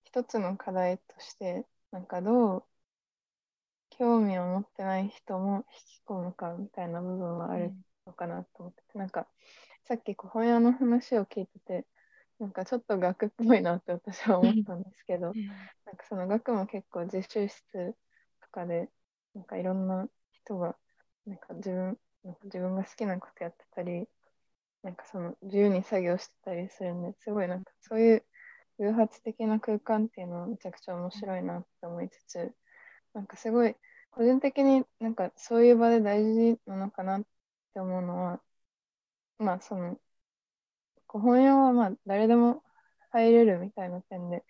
[0.04, 2.64] 一つの課題としてなんかどう
[3.92, 7.74] 興味を持ってない人も引き込むかみたいな部分はある
[8.08, 9.28] のかなと思ってて、なんか
[9.88, 11.86] さっき本屋の話を聞いてて
[12.40, 15.48] なんかちょっと学っぽいなって私は思ったんですけど、うん。
[15.86, 17.96] なんかその学も結構自習室
[18.42, 18.90] とかで、
[19.36, 20.76] なんかいろんな人が、
[21.26, 24.08] なんか自分、なんか自分が好きなことやってたり、
[24.84, 28.26] なんかその自由に作業してたりするんで、すごいなんかそういう
[28.80, 32.54] 偶発的な空間っていうのはめちゃくちゃ面白いなって思いつつ、
[33.14, 33.76] なんかすごい
[34.12, 37.24] 個人的になんかそういう場で大事なのかなっ
[37.74, 38.42] て思うのは、
[39.40, 40.00] まあその、
[41.10, 42.64] 古本屋はまあ誰でも
[43.12, 44.46] 入れるみたいな点で、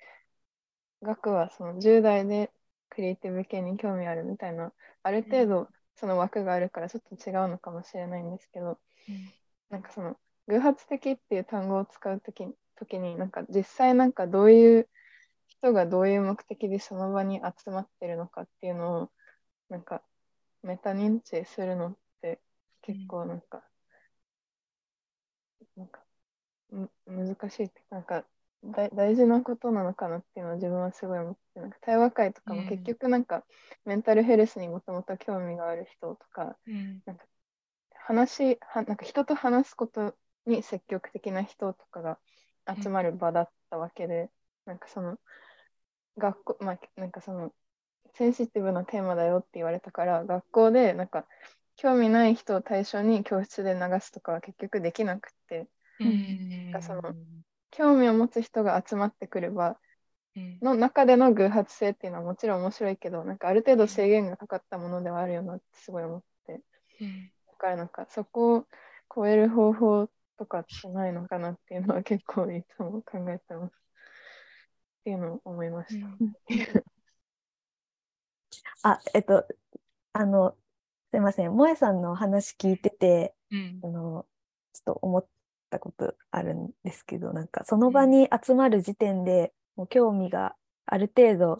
[1.01, 2.51] 学はその10代で
[2.89, 9.33] クリエイティブ系に興味あるみたいな、ある程度その枠があるからちょっと違うのかもしれないんですけど、うん。
[9.69, 10.17] なんかその
[10.47, 12.45] 偶発的っていう単語を使うとき
[12.75, 14.89] 時に、なんか実際なんかどういう
[15.47, 19.11] 人がどういう目的でその場に集まってるのかっていうのを、
[19.69, 20.03] なんか
[20.63, 22.41] メタ認知するのって
[22.81, 23.63] 結構なんか、
[25.75, 26.08] なんかむ
[27.07, 28.25] 難しいってなんか
[28.63, 33.43] 大大事なことなのかなっていうのは自分はすごい思ってなんか対話会とかも結局なんか
[33.85, 37.01] メンタルヘルスにもともと興味がある人とかうん。
[37.93, 42.17] 話はなんか人と話すことに積極的な人とかが
[42.81, 44.29] 集まる場だったわけで、
[44.65, 45.19] なんかその
[46.17, 47.53] 学校まあなんかその
[48.13, 51.25] センシティブなテーマだよって言われたから学校でなんか
[51.75, 55.67] 興味ない人を対象に教室で流すとかは結局できなくて
[55.99, 56.71] うん。
[56.71, 57.15] かその
[57.71, 59.79] 興味を持つ人が集まってくれば
[60.35, 60.59] うん。
[60.61, 66.61] の中での偶発性っていうのはもちろん面白いけどなんかある程度制限がかかったものではあるよなってすごい思って。
[66.99, 67.31] うん。
[67.47, 68.67] だからなんかそこを
[69.13, 73.75] 超える方法とかってないのかなっていうのは結構いつも考えてますっ
[75.03, 76.07] ていうのを思いました。
[78.83, 79.45] あ、えっと、
[80.13, 80.55] あの、
[81.11, 83.83] すいません、萌えさんの話聞いてて、うん。
[83.83, 84.27] あの、
[84.73, 85.27] ちょっと思っ
[85.69, 90.55] たことあるんですけど、なんかその場に集まる時点でもう興味が
[90.85, 91.57] ある程度、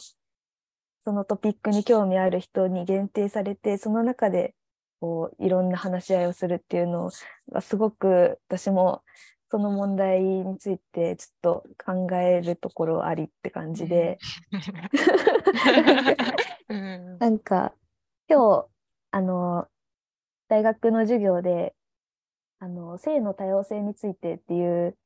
[1.02, 4.56] そのトピックに興味ある人に限定されて、その中で
[5.00, 7.10] こういろんな話し合いをするっていうの
[7.52, 9.02] がすごく私も
[9.50, 14.20] その問題についてちょっと考えるところありって感じで、
[16.70, 17.18] うん。
[17.18, 17.74] なんか
[18.28, 18.68] 今日
[19.12, 19.68] あの
[20.50, 21.74] 大学の授業で
[22.60, 24.98] あの性の多様性についてっていう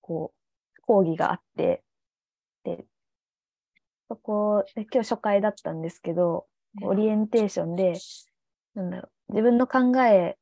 [0.00, 1.82] こう講義があって
[2.64, 2.84] で
[4.08, 6.46] そこで今日初回だったんですけど、
[6.82, 7.94] オリエンテーションで
[8.74, 10.36] なんだろう自分の考え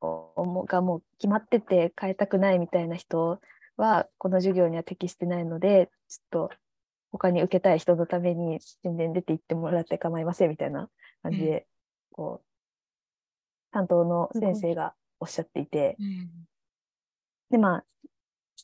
[0.00, 3.40] をがもう決まってて変えたくないみたいな人
[3.76, 6.50] はこの授業には適してないのでちょっと
[7.12, 10.88] 他に受けたい人のために全然出て行ってもらって構いませんみたいな
[11.22, 11.66] 感じで、
[12.12, 12.46] こう
[13.76, 15.96] 担当の先生がおっしゃっていて、
[17.50, 17.84] でまあ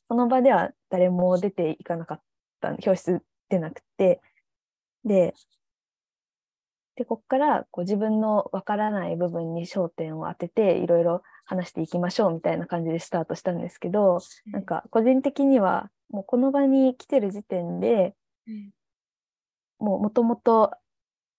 [0.08, 2.20] その場では誰も出ていかなかっ
[2.60, 4.20] た教室出なくて。
[5.04, 5.34] で
[6.94, 18.14] でここからこう自分のわからない部分に焦点を当てていろいろ話していきましょうみたいな感じでスタートしたんですけど、なんか個人的にはもうこの場に来てる時点で、
[19.78, 20.72] もうもともと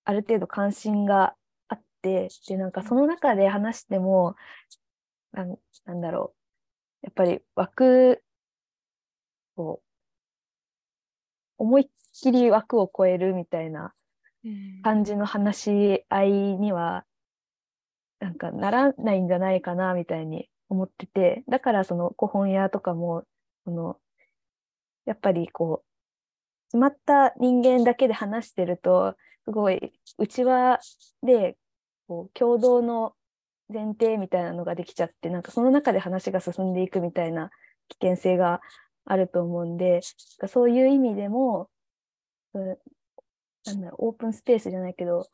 [0.05, 1.35] ある程度関心が
[2.03, 4.35] てでなんかその中で話しても
[5.31, 7.07] なんなんだろう。
[7.07, 8.23] やっぱり枠
[9.57, 9.81] を
[11.57, 13.93] 思いっきり枠を超えるみたいな
[14.83, 17.05] 感じの話し合いには
[18.19, 21.43] なんかならないんじゃないかなみたいに思ってて。
[21.49, 23.23] だからその古本屋とかも
[23.65, 23.97] その
[25.05, 25.85] やっぱりこう
[26.67, 30.79] 決まった人間だけで話してるとすごい内輪
[31.21, 31.57] で
[32.07, 33.13] こう共同の
[33.71, 37.49] 前提みたいなのができちゃってなんかその中で話が進んでいくみたいな
[37.89, 38.61] 危険性が
[39.05, 40.01] あると思うんで
[40.47, 41.69] そういう意味でも、
[42.53, 45.27] なんだろうオープンスペースじゃないけど、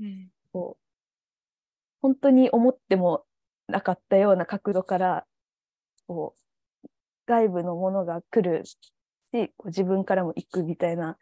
[0.00, 0.84] うん、こう
[2.02, 3.24] 本当に思っても
[3.68, 5.24] なかったような角度から
[6.06, 6.88] こう
[7.26, 8.76] 外部のものが来るし
[9.32, 11.16] こう自分からも行くみたいな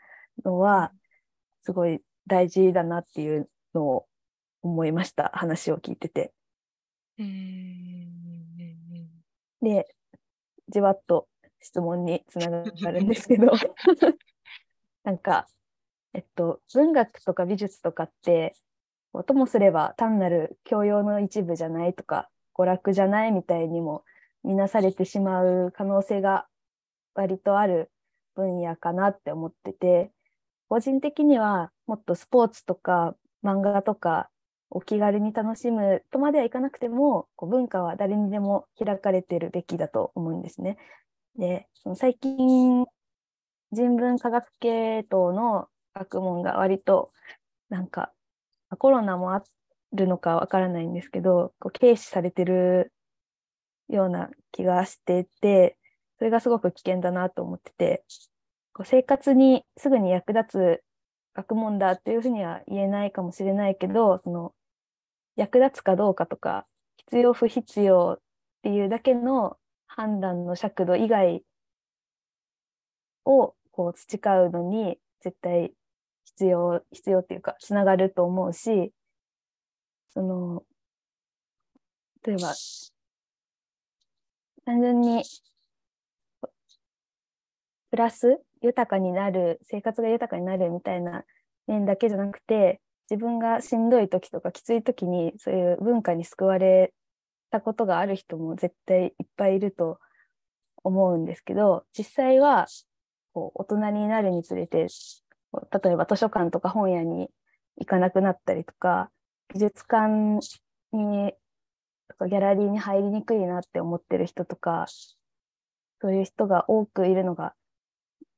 [0.44, 0.92] のは
[1.62, 4.06] すごい大事だなっていうのを
[4.62, 6.32] 思いました話を聞いてて。
[9.60, 9.86] で
[10.68, 11.28] じわっと
[11.60, 13.52] 質問につながるんですけど。
[15.04, 15.48] なんか
[16.14, 18.54] えっと、文学とか美術とかって
[19.26, 24.04] ともすれば単なる教養の一部じゃないとか娯楽じゃないみたいにも
[24.44, 26.46] 見なされてしまう可能性が
[27.14, 27.90] 割とある
[28.34, 30.12] 分野かなって思ってて。
[30.72, 34.30] 個人的にはもっとスポーツとか漫画とか
[34.74, 40.78] お気軽に楽しむとまではいかなくてもこう文化は誰にでも開かれてるべきだと思うんですね。
[41.36, 42.86] でその最近
[43.70, 47.10] 人文科学系統の学問が割と
[47.68, 48.12] なんか
[48.78, 49.44] コロナもあ
[49.92, 52.92] るのかわからないんですけどこう軽視されてる
[53.90, 55.76] ような気がしてて
[56.16, 58.04] それがすごく危険だなと思ってて
[58.72, 60.82] こう生活にすぐに役立つ
[61.34, 64.54] 学問だというふうには言えないかもしれないけどその
[65.36, 66.66] 役立つかどうかとか
[66.96, 68.22] 必要不必要っ
[68.62, 71.42] ていうだけの判断の尺度以外
[73.24, 75.72] をこう培うのに絶対
[76.24, 78.92] 必要、必要っていうか、つながると思うし、
[80.14, 80.64] その、
[82.24, 82.54] 例えば、
[84.64, 85.24] 単純に、
[87.90, 91.24] プラス、豊かになる、生活が豊かになるみたいな
[91.66, 92.80] 面だけじゃなくて、
[93.12, 96.94] 自分がしんどい時とかきつい時に、そういう文化に救われ
[97.50, 99.98] たことがある人も絶対いっぱいいると
[100.82, 102.66] 思うんですけど、実際は、
[103.34, 104.88] こう大人になるにつれて
[105.82, 107.30] 例えば図書館とか本屋に
[107.78, 109.10] 行かなくなったりとか、
[109.52, 110.40] 美術館
[110.92, 111.34] に、
[112.08, 114.86] とかギャラリーに入りにくいなって思ってる人とか、
[116.00, 117.52] そういう人が多くいるのが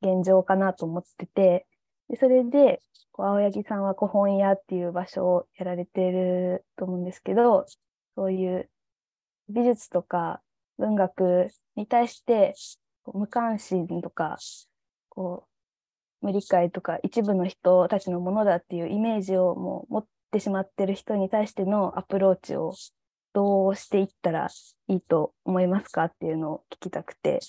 [0.02, 1.68] 現状かなと思ってて、
[2.08, 2.80] でそれで、
[3.16, 7.64] 青柳さんは古本屋っていう場所をやられてると思うんですけど、
[8.16, 8.68] そういう
[9.48, 10.40] 美術とか
[10.78, 12.54] 文学に対して
[13.12, 14.36] 無関心とか、
[15.08, 15.46] こ
[16.22, 22.74] う無理解とか一部の人たちのものだっていうイメージをもう持ってしまってる人に対してのアプローチを
[23.32, 24.48] どうしていったら
[24.88, 27.40] いいと思いますかっていうのを聞きたくて。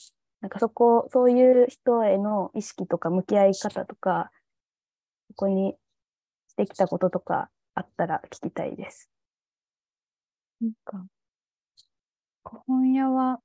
[0.42, 4.30] なんかそこそういう人への意識とか向き合い方とか
[5.36, 5.76] こに
[6.48, 9.10] してきたこととかあったら聞きたいです。
[10.62, 11.06] なんか
[12.44, 13.40] 古本屋は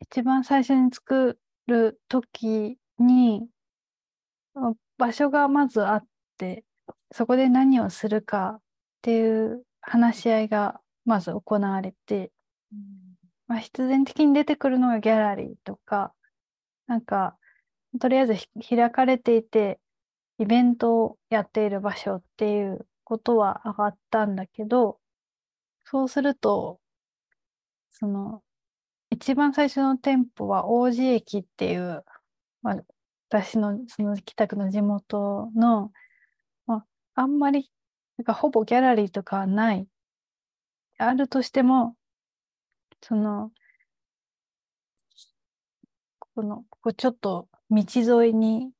[0.00, 3.46] 一番最初に作る時に
[4.98, 6.06] 場所がまずあっ
[6.38, 6.64] て
[7.12, 8.60] そこで何をするかっ
[9.02, 12.32] ていう話し合いがまず行われて、
[13.46, 16.12] まあ、必然的に出てくるのがギャラリーとか
[16.86, 17.36] なんか
[18.00, 18.34] とりあえず
[18.68, 19.78] 開かれていて
[20.38, 24.98] イベントをやっている場所っていうことは上がったんだけど
[25.84, 26.80] そうすると
[27.90, 28.42] その
[29.10, 32.04] 一番最初の店舗は王子駅っていう、
[32.62, 32.82] まあ、
[33.30, 35.92] 私のその北区の地元の、
[36.66, 37.70] まあ、あんまり
[38.18, 39.86] なんかほぼギャラリーとかはない。
[40.98, 41.96] あるとしても、
[43.02, 43.52] その、
[46.18, 47.84] この、ここちょっと道
[48.22, 48.70] 沿いに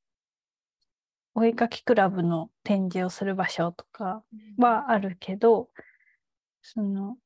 [1.38, 4.24] お絵かきクラブの展示をする場所とか
[4.56, 5.68] はあるけど、
[6.62, 7.18] その、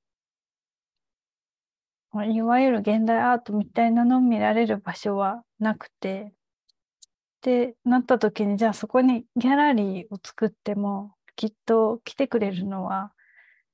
[2.26, 13.12] いわゆる現代アートみたいなのを見られる場所はなくて、ってなった時にじゃあそこにギャラリーを作ってもきっと来てくれるのは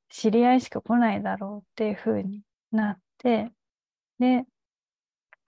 [0.08, 3.50] 知り合いしか来ないだろうっていうふうになって
[4.20, 4.44] で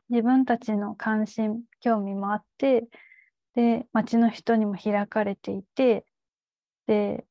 [0.08, 2.88] 自分たちの関心興味もあって
[3.58, 6.04] で町の人にも開かれていて
[6.86, 7.24] で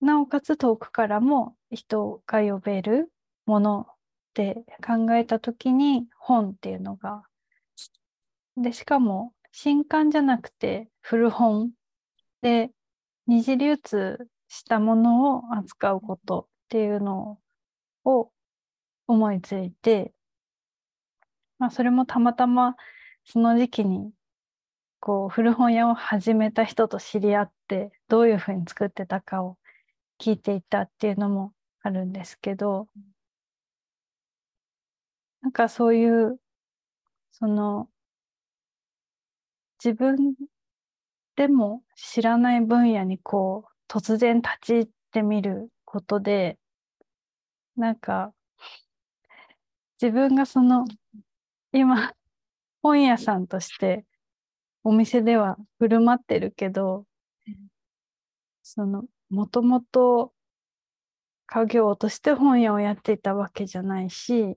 [0.00, 3.12] なおかつ遠くからも人が呼べる
[3.46, 3.94] ものっ
[4.34, 7.22] て考えた時に本っていうのが
[8.56, 11.70] でしかも新刊じゃなくて古本
[12.42, 12.72] で
[13.28, 17.38] 二次流通したものを扱うことっていうの
[18.04, 18.32] を
[19.06, 20.12] 思いついて、
[21.60, 22.74] まあ、それもたまたま
[23.24, 24.10] その時期に
[25.04, 29.58] こう古本屋を始めた人と知り合ってどういうふうに作ってたかを
[30.18, 31.52] 聞いていたっていうのも
[31.82, 32.88] あるんですけど
[35.42, 36.38] なんかそういう
[37.32, 37.90] その
[39.84, 40.36] 自分
[41.36, 46.56] でも知らない分野にこう突然立ち入ってみることで
[47.76, 48.32] なんか
[50.00, 50.86] 自分がその
[51.74, 52.14] 今
[52.82, 54.06] 本屋さんとして
[54.84, 57.06] お店では振る舞ってるけど、
[58.62, 60.32] そのもともと
[61.46, 64.56] 家業として本屋をやっていたわけじゃないし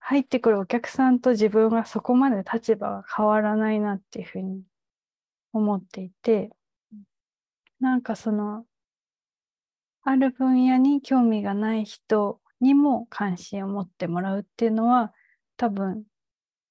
[0.00, 4.62] 入ってくるお客さんと自分がそこまで立場が変わらないなっていうふうに
[5.52, 6.50] 思っていて、
[7.80, 8.64] なんかその、
[10.02, 15.12] ある分野に興味がない人にも関心を持ってもらうっていうのは、
[15.56, 16.04] 多分、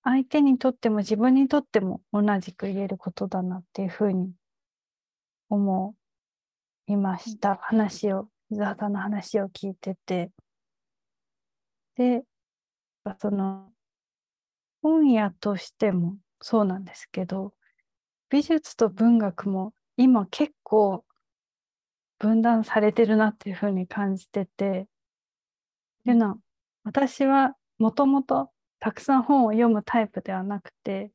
[0.09, 4.31] 相手にとっても自分にとっても同じく言えることだなっていうふうに
[5.49, 5.95] 思
[6.87, 7.57] いました。
[7.61, 10.31] 話を、伊沢さんの話を聞いてて。
[11.97, 12.23] で、
[13.19, 13.69] その
[14.81, 17.53] 本屋としてもそうなんですけど
[18.29, 21.03] 美術と文学も今結構
[22.19, 24.87] 分断されてるなっていうふうに感じてて
[26.05, 26.37] でな
[26.83, 28.49] 私はもともと
[28.79, 31.11] たくさん本を読むタイプではなくて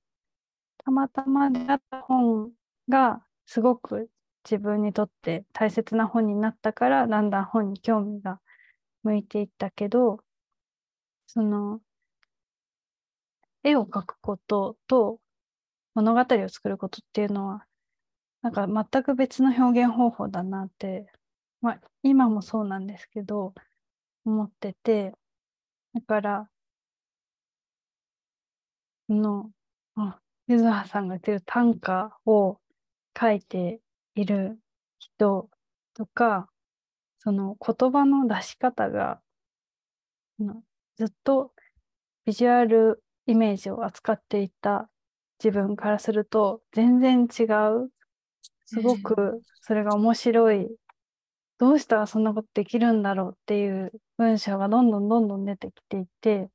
[0.85, 2.51] たまたま出会った本
[2.89, 4.11] がすごく
[4.45, 8.41] 自分にとって大切な本になったからだんだん本に興味が
[9.05, 10.21] 向いていったけど
[11.33, 11.81] その、
[13.63, 15.19] 絵を描くことと
[15.95, 17.67] 物語を作ることっていうのは、
[18.43, 21.11] なんか全く別の表現方法だなって、
[21.63, 23.55] まあ今もそうなんですけど、
[24.27, 25.15] 思ってて、
[25.95, 26.51] だから、
[29.09, 29.51] の、
[29.97, 32.61] あ、ゆずはさんが言ってる短歌を
[33.19, 33.81] 書いて
[34.15, 34.59] いる
[34.99, 35.51] 人
[35.95, 36.49] とか、
[37.19, 39.21] その言葉の出し方が、
[40.97, 41.53] ずっと
[42.25, 44.91] ビジュアルイメージを扱っていた
[45.43, 47.91] 自分からすると全然違う。
[48.65, 50.69] すごくそれが面白い。
[51.59, 56.49] どうしたらそんなことできるんだろうっていう文章がどんどんどんどん出てきていて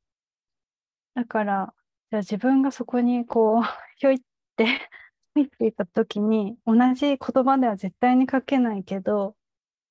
[1.13, 1.73] だから
[2.09, 3.63] じゃあ自分がそこにこう
[3.97, 4.19] ひょいっ
[4.55, 4.65] て
[5.35, 9.35] 入っていた時に同じ言葉では絶対に書けないけど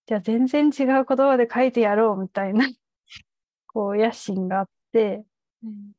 [0.07, 2.67] じゃあ全然違う言葉で書いてやろうみたいな
[3.69, 5.25] こう野心があって、
[5.63, 5.93] うん、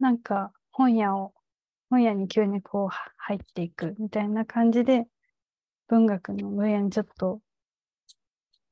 [0.00, 1.34] なんか本屋を
[1.90, 5.08] 本屋に急にこう入っていくみたいな感じで
[5.86, 7.40] 文学の分野にちょっと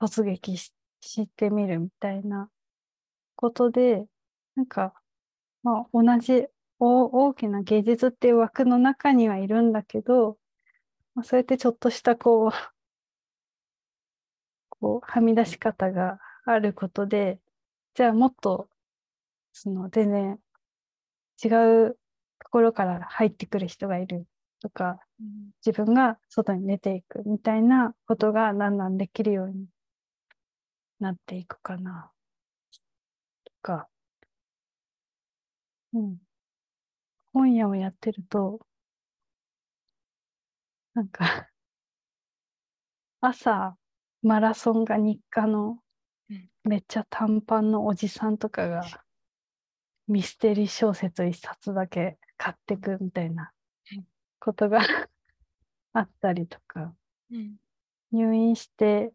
[0.01, 0.73] 突撃し
[1.37, 2.51] てみるみたいな
[3.37, 4.07] ことで
[4.55, 4.95] なんか
[5.63, 6.49] まあ同じ
[6.79, 10.39] 大きな芸術っていう枠の中にはいるんだけど、
[11.15, 12.51] まあ、そうやってちょっとしたこう
[14.71, 17.41] こうはみ出し方があることで
[17.95, 18.69] じゃあもっと、
[19.53, 20.41] その全然
[21.43, 21.49] 違
[21.89, 21.99] う
[22.41, 24.27] ところから入ってくる人がいる
[24.61, 25.01] とか、
[25.65, 29.67] 自分が外に出ていくみたいなことがだんだんできるように
[31.01, 32.11] なっていくかな。
[33.45, 33.89] とか、
[35.93, 36.19] うん。
[37.37, 38.61] 本屋をやってると、
[40.95, 41.51] なんか
[43.21, 43.77] 朝、
[44.23, 45.77] マラソンが日課の
[46.65, 48.83] めっちゃ短パンのおじさんとかが
[50.09, 53.53] ミステリー小説一冊だけ買ってくみたいな
[54.41, 54.81] ことが
[55.93, 56.95] あったりとか、
[57.31, 57.57] うん、
[58.13, 59.13] 入院して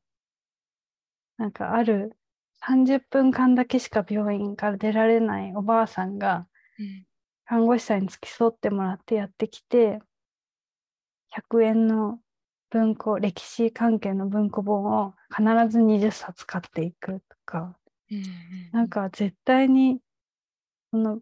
[1.37, 2.15] なんかある
[2.63, 6.47] 30分間だけしか病院から出られないおばあさんが、
[6.77, 7.07] うん
[7.51, 9.99] 看護師さんに付き添ってもらってやってきて、
[11.35, 12.17] 100円の
[12.69, 17.75] 文庫、歴史関係の文庫本を必ず20冊買っていくとか、
[18.09, 18.23] うん。
[18.71, 19.99] なんか絶対に、
[20.91, 21.19] その、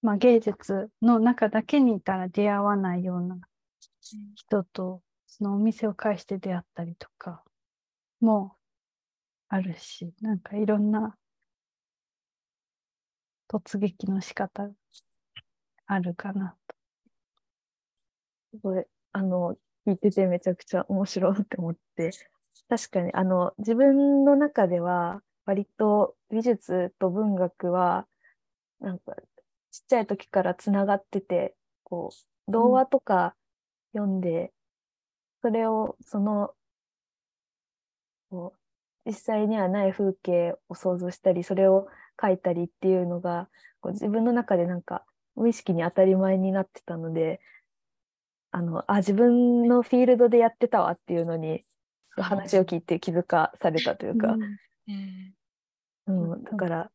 [0.00, 3.36] まあ、芸術の中だけにいたら出会わないような
[4.34, 7.44] 人と、そのお店を介して出会ったりとか
[8.18, 8.56] も
[9.50, 11.18] あるし、なんかいろんな
[13.54, 14.68] 突撃の仕方
[15.86, 16.76] あるかなと。
[18.52, 22.10] すごい、あの、聞いててめちゃくちゃ面白いって思って、
[22.68, 28.06] 確かに、あの、自分の中では、割と美術と文学は、
[28.80, 29.14] なんか、
[29.70, 32.10] ちっちゃい時からつながってて、こ
[32.48, 33.36] う、童話とか
[33.94, 34.52] 読んで、
[35.42, 36.54] それを、その、
[38.30, 38.54] こ
[39.06, 41.88] う、実際にはない風景を想像したり、それを
[42.20, 43.48] 描いたりっていうのが、
[43.80, 45.04] こう自分の中でなんか、
[45.36, 47.40] 無意識に当たり前になってたので、
[48.50, 51.64] あの、あ、自分のフィールドでやってたわっていうのに、
[52.16, 55.34] 話を聞いて気づかされたというか、うん
[56.06, 56.90] うん、だから、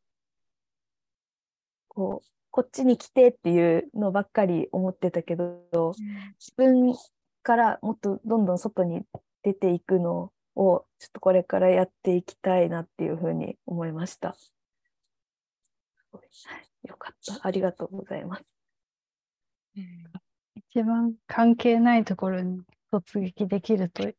[1.90, 5.94] こう、こっちに来てっていうのばっかり思ってたけど、
[6.40, 6.96] 自分
[7.44, 9.04] からもっとどんどん外に
[9.44, 14.36] 出ていくのを、ちょっとこれからやっていきたいなっていうふうに思いました。
[16.84, 17.48] よかった。
[17.48, 18.44] ありがとうございます。
[19.78, 20.04] うん
[20.72, 24.14] 一番関係ないところに突撃できるとい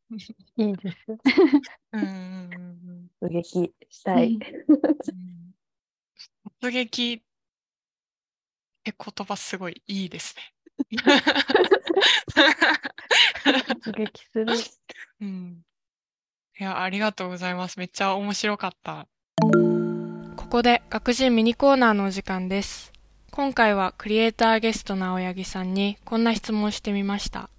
[0.57, 0.97] いです。
[1.93, 4.35] うんうんうん 突撃したい。
[4.35, 5.51] うん
[6.61, 7.23] 突撃っ
[8.85, 10.55] て言葉すごいいいですね。
[13.45, 14.47] 突撃する。
[15.21, 15.65] うん、
[16.59, 17.79] いや、ありがとうございます。
[17.79, 19.09] めっちゃ面白かった。
[20.51, 22.93] ここで学人ミニコーナーのお時間です。
[23.31, 27.51] 今回はクリエイターゲストの青柳さんにこんな質問をしてみました。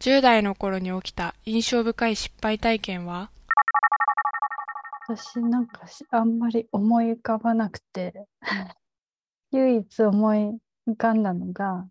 [0.00, 3.30] 10代の頃に起きた印象深い失敗体験は？
[5.06, 8.26] 私なんかしあんまり思い浮かばなくて、
[9.52, 10.38] 唯一思い
[10.88, 11.86] 浮かんだのが、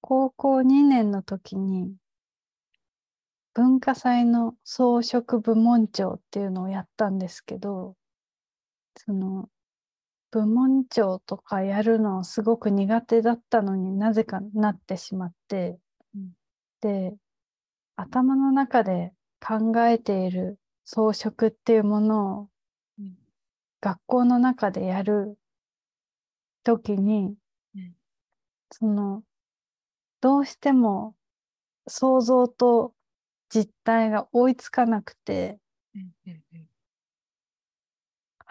[0.00, 1.92] 高校2年の時に
[3.52, 7.94] 文化祭の装飾部門長っていうのをやったんですけど、
[8.98, 9.48] その
[10.32, 15.78] 部門長とかやるのすごく苦手だったのになぜかなってしまって、
[16.14, 16.32] うん。
[16.80, 17.16] で、
[17.96, 22.48] 頭の中で考えている装飾っていうものを
[22.98, 23.16] うん。
[23.80, 25.38] 学校の中でやる
[26.64, 27.36] 時に、
[27.76, 27.94] うん。
[28.72, 29.22] その
[30.20, 31.14] どうしても
[31.86, 32.92] 想像と
[33.48, 35.58] 実態が追いつかなくて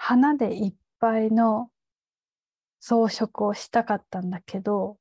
[0.09, 1.69] 花でいっぱいの
[2.79, 4.97] 装飾をしたかったんだけど、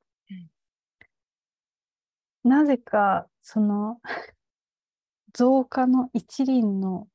[2.45, 2.51] うん。
[2.51, 4.01] なぜかその
[5.33, 7.07] 造花の一輪の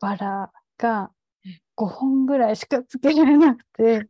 [0.00, 1.12] バラが
[1.44, 1.60] うん。
[1.76, 4.08] 5本ぐらいしかつけられなくて、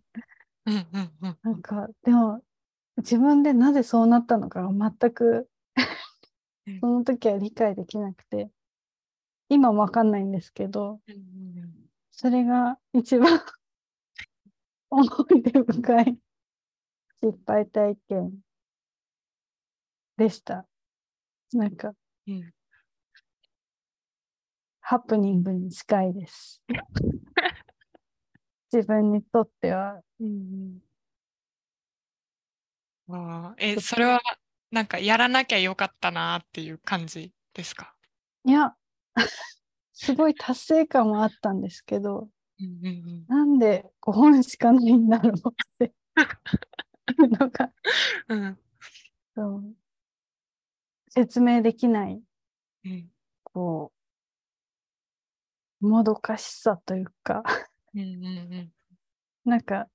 [0.66, 1.38] うんうんうん。
[1.42, 2.44] なんかでも
[2.98, 5.50] 自分でなぜそうなったのかが全く
[6.64, 6.78] うん。
[6.78, 8.52] その時は理解できなくて
[9.48, 11.49] 今もわかんないんですけどうんうん
[12.20, 13.40] それが一番
[14.90, 15.02] 思
[15.34, 16.18] い出深い
[17.22, 18.38] 失敗体験
[20.18, 20.68] でした。
[21.54, 21.94] なんか
[22.26, 22.52] うん
[24.82, 26.62] ハプニングに近いです。
[28.70, 30.02] 自分にとっては。
[30.20, 30.82] うん
[33.08, 34.20] あーえ、それは
[34.70, 37.96] なんかやらなきゃよかったなっていう感じですか？
[38.44, 38.76] いや、
[40.02, 45.84] すごい達成感はあったんですけど、うんうんなんで5本しかないんだろうって。
[45.86, 47.70] いうのが
[48.28, 48.34] う。
[48.34, 49.74] ん
[51.10, 52.22] 説明できない、
[52.84, 53.10] うん。
[53.44, 53.92] こ
[55.82, 57.42] う、もどかしさというか、
[57.94, 58.72] うん
[59.44, 59.86] なんか、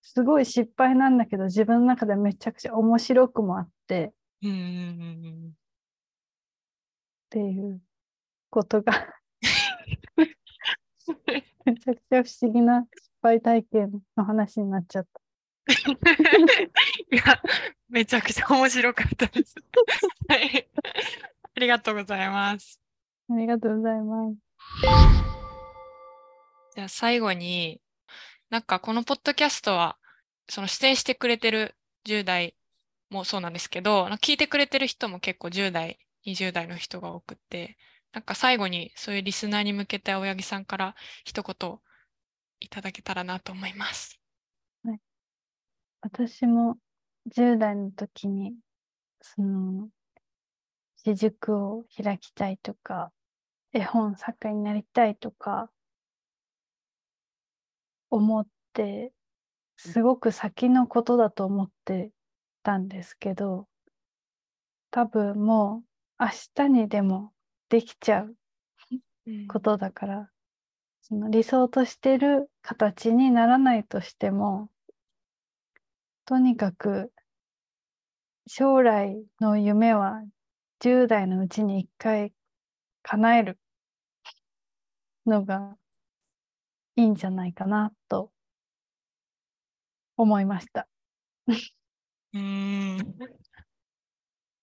[0.00, 4.12] すごい失敗なんだけど、自分の中でめちゃくちゃ面白くもあって。
[4.42, 5.54] うん。
[5.54, 5.58] っ
[7.30, 7.82] ていう
[8.50, 8.92] ことが
[11.64, 15.20] めちゃくちゃ不思議な失敗体験の話になっちゃった。
[15.70, 17.40] いや、
[17.88, 19.54] めちゃくちゃ面白かったです。
[20.28, 20.68] はい。
[21.56, 22.80] ありがとうございます。
[23.30, 24.36] ありがとうございます。
[26.74, 27.80] じゃあ最後に、
[28.50, 29.96] なんかこのポッドキャストは、
[30.48, 31.74] その出演してくれてる
[32.06, 32.54] 10代
[33.08, 37.78] もそうなんですけど、聞いてくれてる人も結構10代、20代の人が多くて、
[38.14, 40.94] なんか最後にそういうリスナーに向けて青柳さんから
[41.24, 41.78] 一言
[42.60, 44.20] いただけたらなと思います。
[44.84, 45.00] はい、
[46.00, 46.78] 私も
[47.34, 48.54] 10代の時に
[49.20, 49.88] その
[50.96, 53.10] 私塾を開きたいとか
[53.72, 55.68] 絵本作家になりたいとか
[58.10, 59.12] 思って
[59.76, 62.12] すごく先のことだと思って
[62.62, 63.66] たんですけど
[64.92, 65.82] 多分も
[66.20, 67.33] う明日にでも
[67.74, 68.36] できちゃう
[69.48, 70.28] ことだから、うん、
[71.02, 74.68] その理想としてる形にならないとしても
[76.24, 77.10] とにかく
[78.46, 80.22] 将来の夢は
[80.84, 82.32] 10代のうちに一回
[83.02, 83.58] 叶える
[85.26, 85.76] のが
[86.94, 88.30] いいんじゃないかなと
[90.16, 90.86] 思いました。
[92.34, 92.98] うん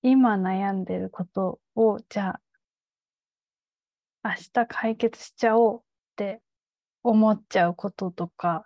[0.02, 2.42] 今悩んでることをじゃあ
[4.24, 5.82] 明日解決しちゃおうっ
[6.16, 6.42] て
[7.04, 8.64] 思っちゃうこととか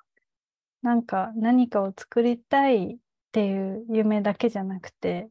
[0.82, 2.98] なんか何かを作りたいっ
[3.32, 5.30] ていう夢だけじゃなくて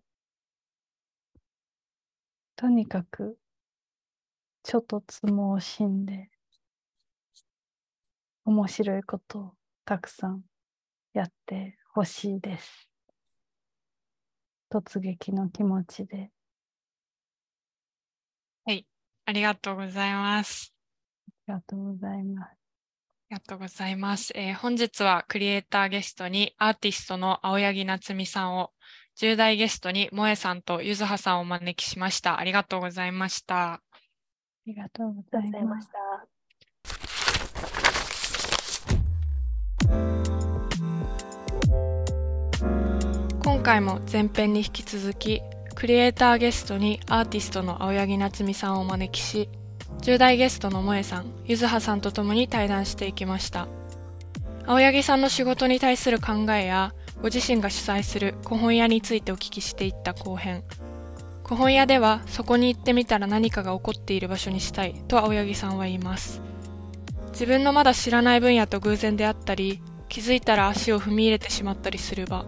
[2.56, 3.36] とにかく
[4.62, 6.30] ちょっとつもをしんで
[8.46, 9.54] 面白いことを
[9.84, 10.42] たくさん
[11.12, 12.88] やってほしいです。
[14.70, 16.33] 突撃の気持ちで。
[19.26, 20.74] はい、ありがとうございます。
[21.48, 22.50] ありがとうございます。
[22.50, 22.54] あ
[23.30, 24.32] りがとうございます。
[24.34, 28.70] えー、本日はクリエイターゲストにアーティストの青柳夏美さんを、
[29.18, 32.38] 10代ゲストに萌えさんとゆずはさんをお招きしました。
[32.38, 33.74] ありがとうございました。
[33.74, 33.80] あ
[34.66, 35.94] りがとうございました。
[43.42, 45.40] 今回も前編に引き続き
[45.74, 49.48] クリエイターゲストにアーティストの青柳夏美さんをお招きし
[50.02, 53.66] 10代ゲストの萌さんゆずはさんと共に対談していきました。
[54.66, 60.62] 青柳さんの仕事に対する考えやご自身が主催する古本屋についてお聞きしていった後編。
[61.44, 66.40] 古本屋ではそこに行ってみたら何かが起こっている場所にしたいと青柳さんは言います。
[67.32, 72.46] 自分のまだ知らない分野と偶然であったり気づいたら足を踏み入れてしまったりする場。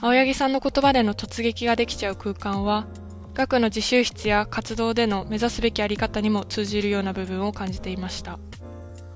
[0.00, 2.86] 青柳さんの言葉での突撃ができちゃう空間は、
[3.34, 8.38] 学の自習室や活動での目指すべきあり方にも通じるような部分を感じていました。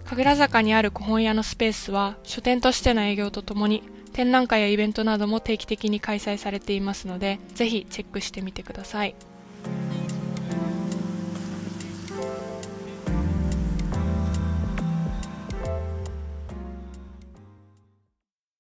[0.04, 9.14] 神楽坂にある古本屋のスペースは、書店としての営業とともに、展覧会やイベントなども定期的に開催されていますので、ぜひチェックしてみてください。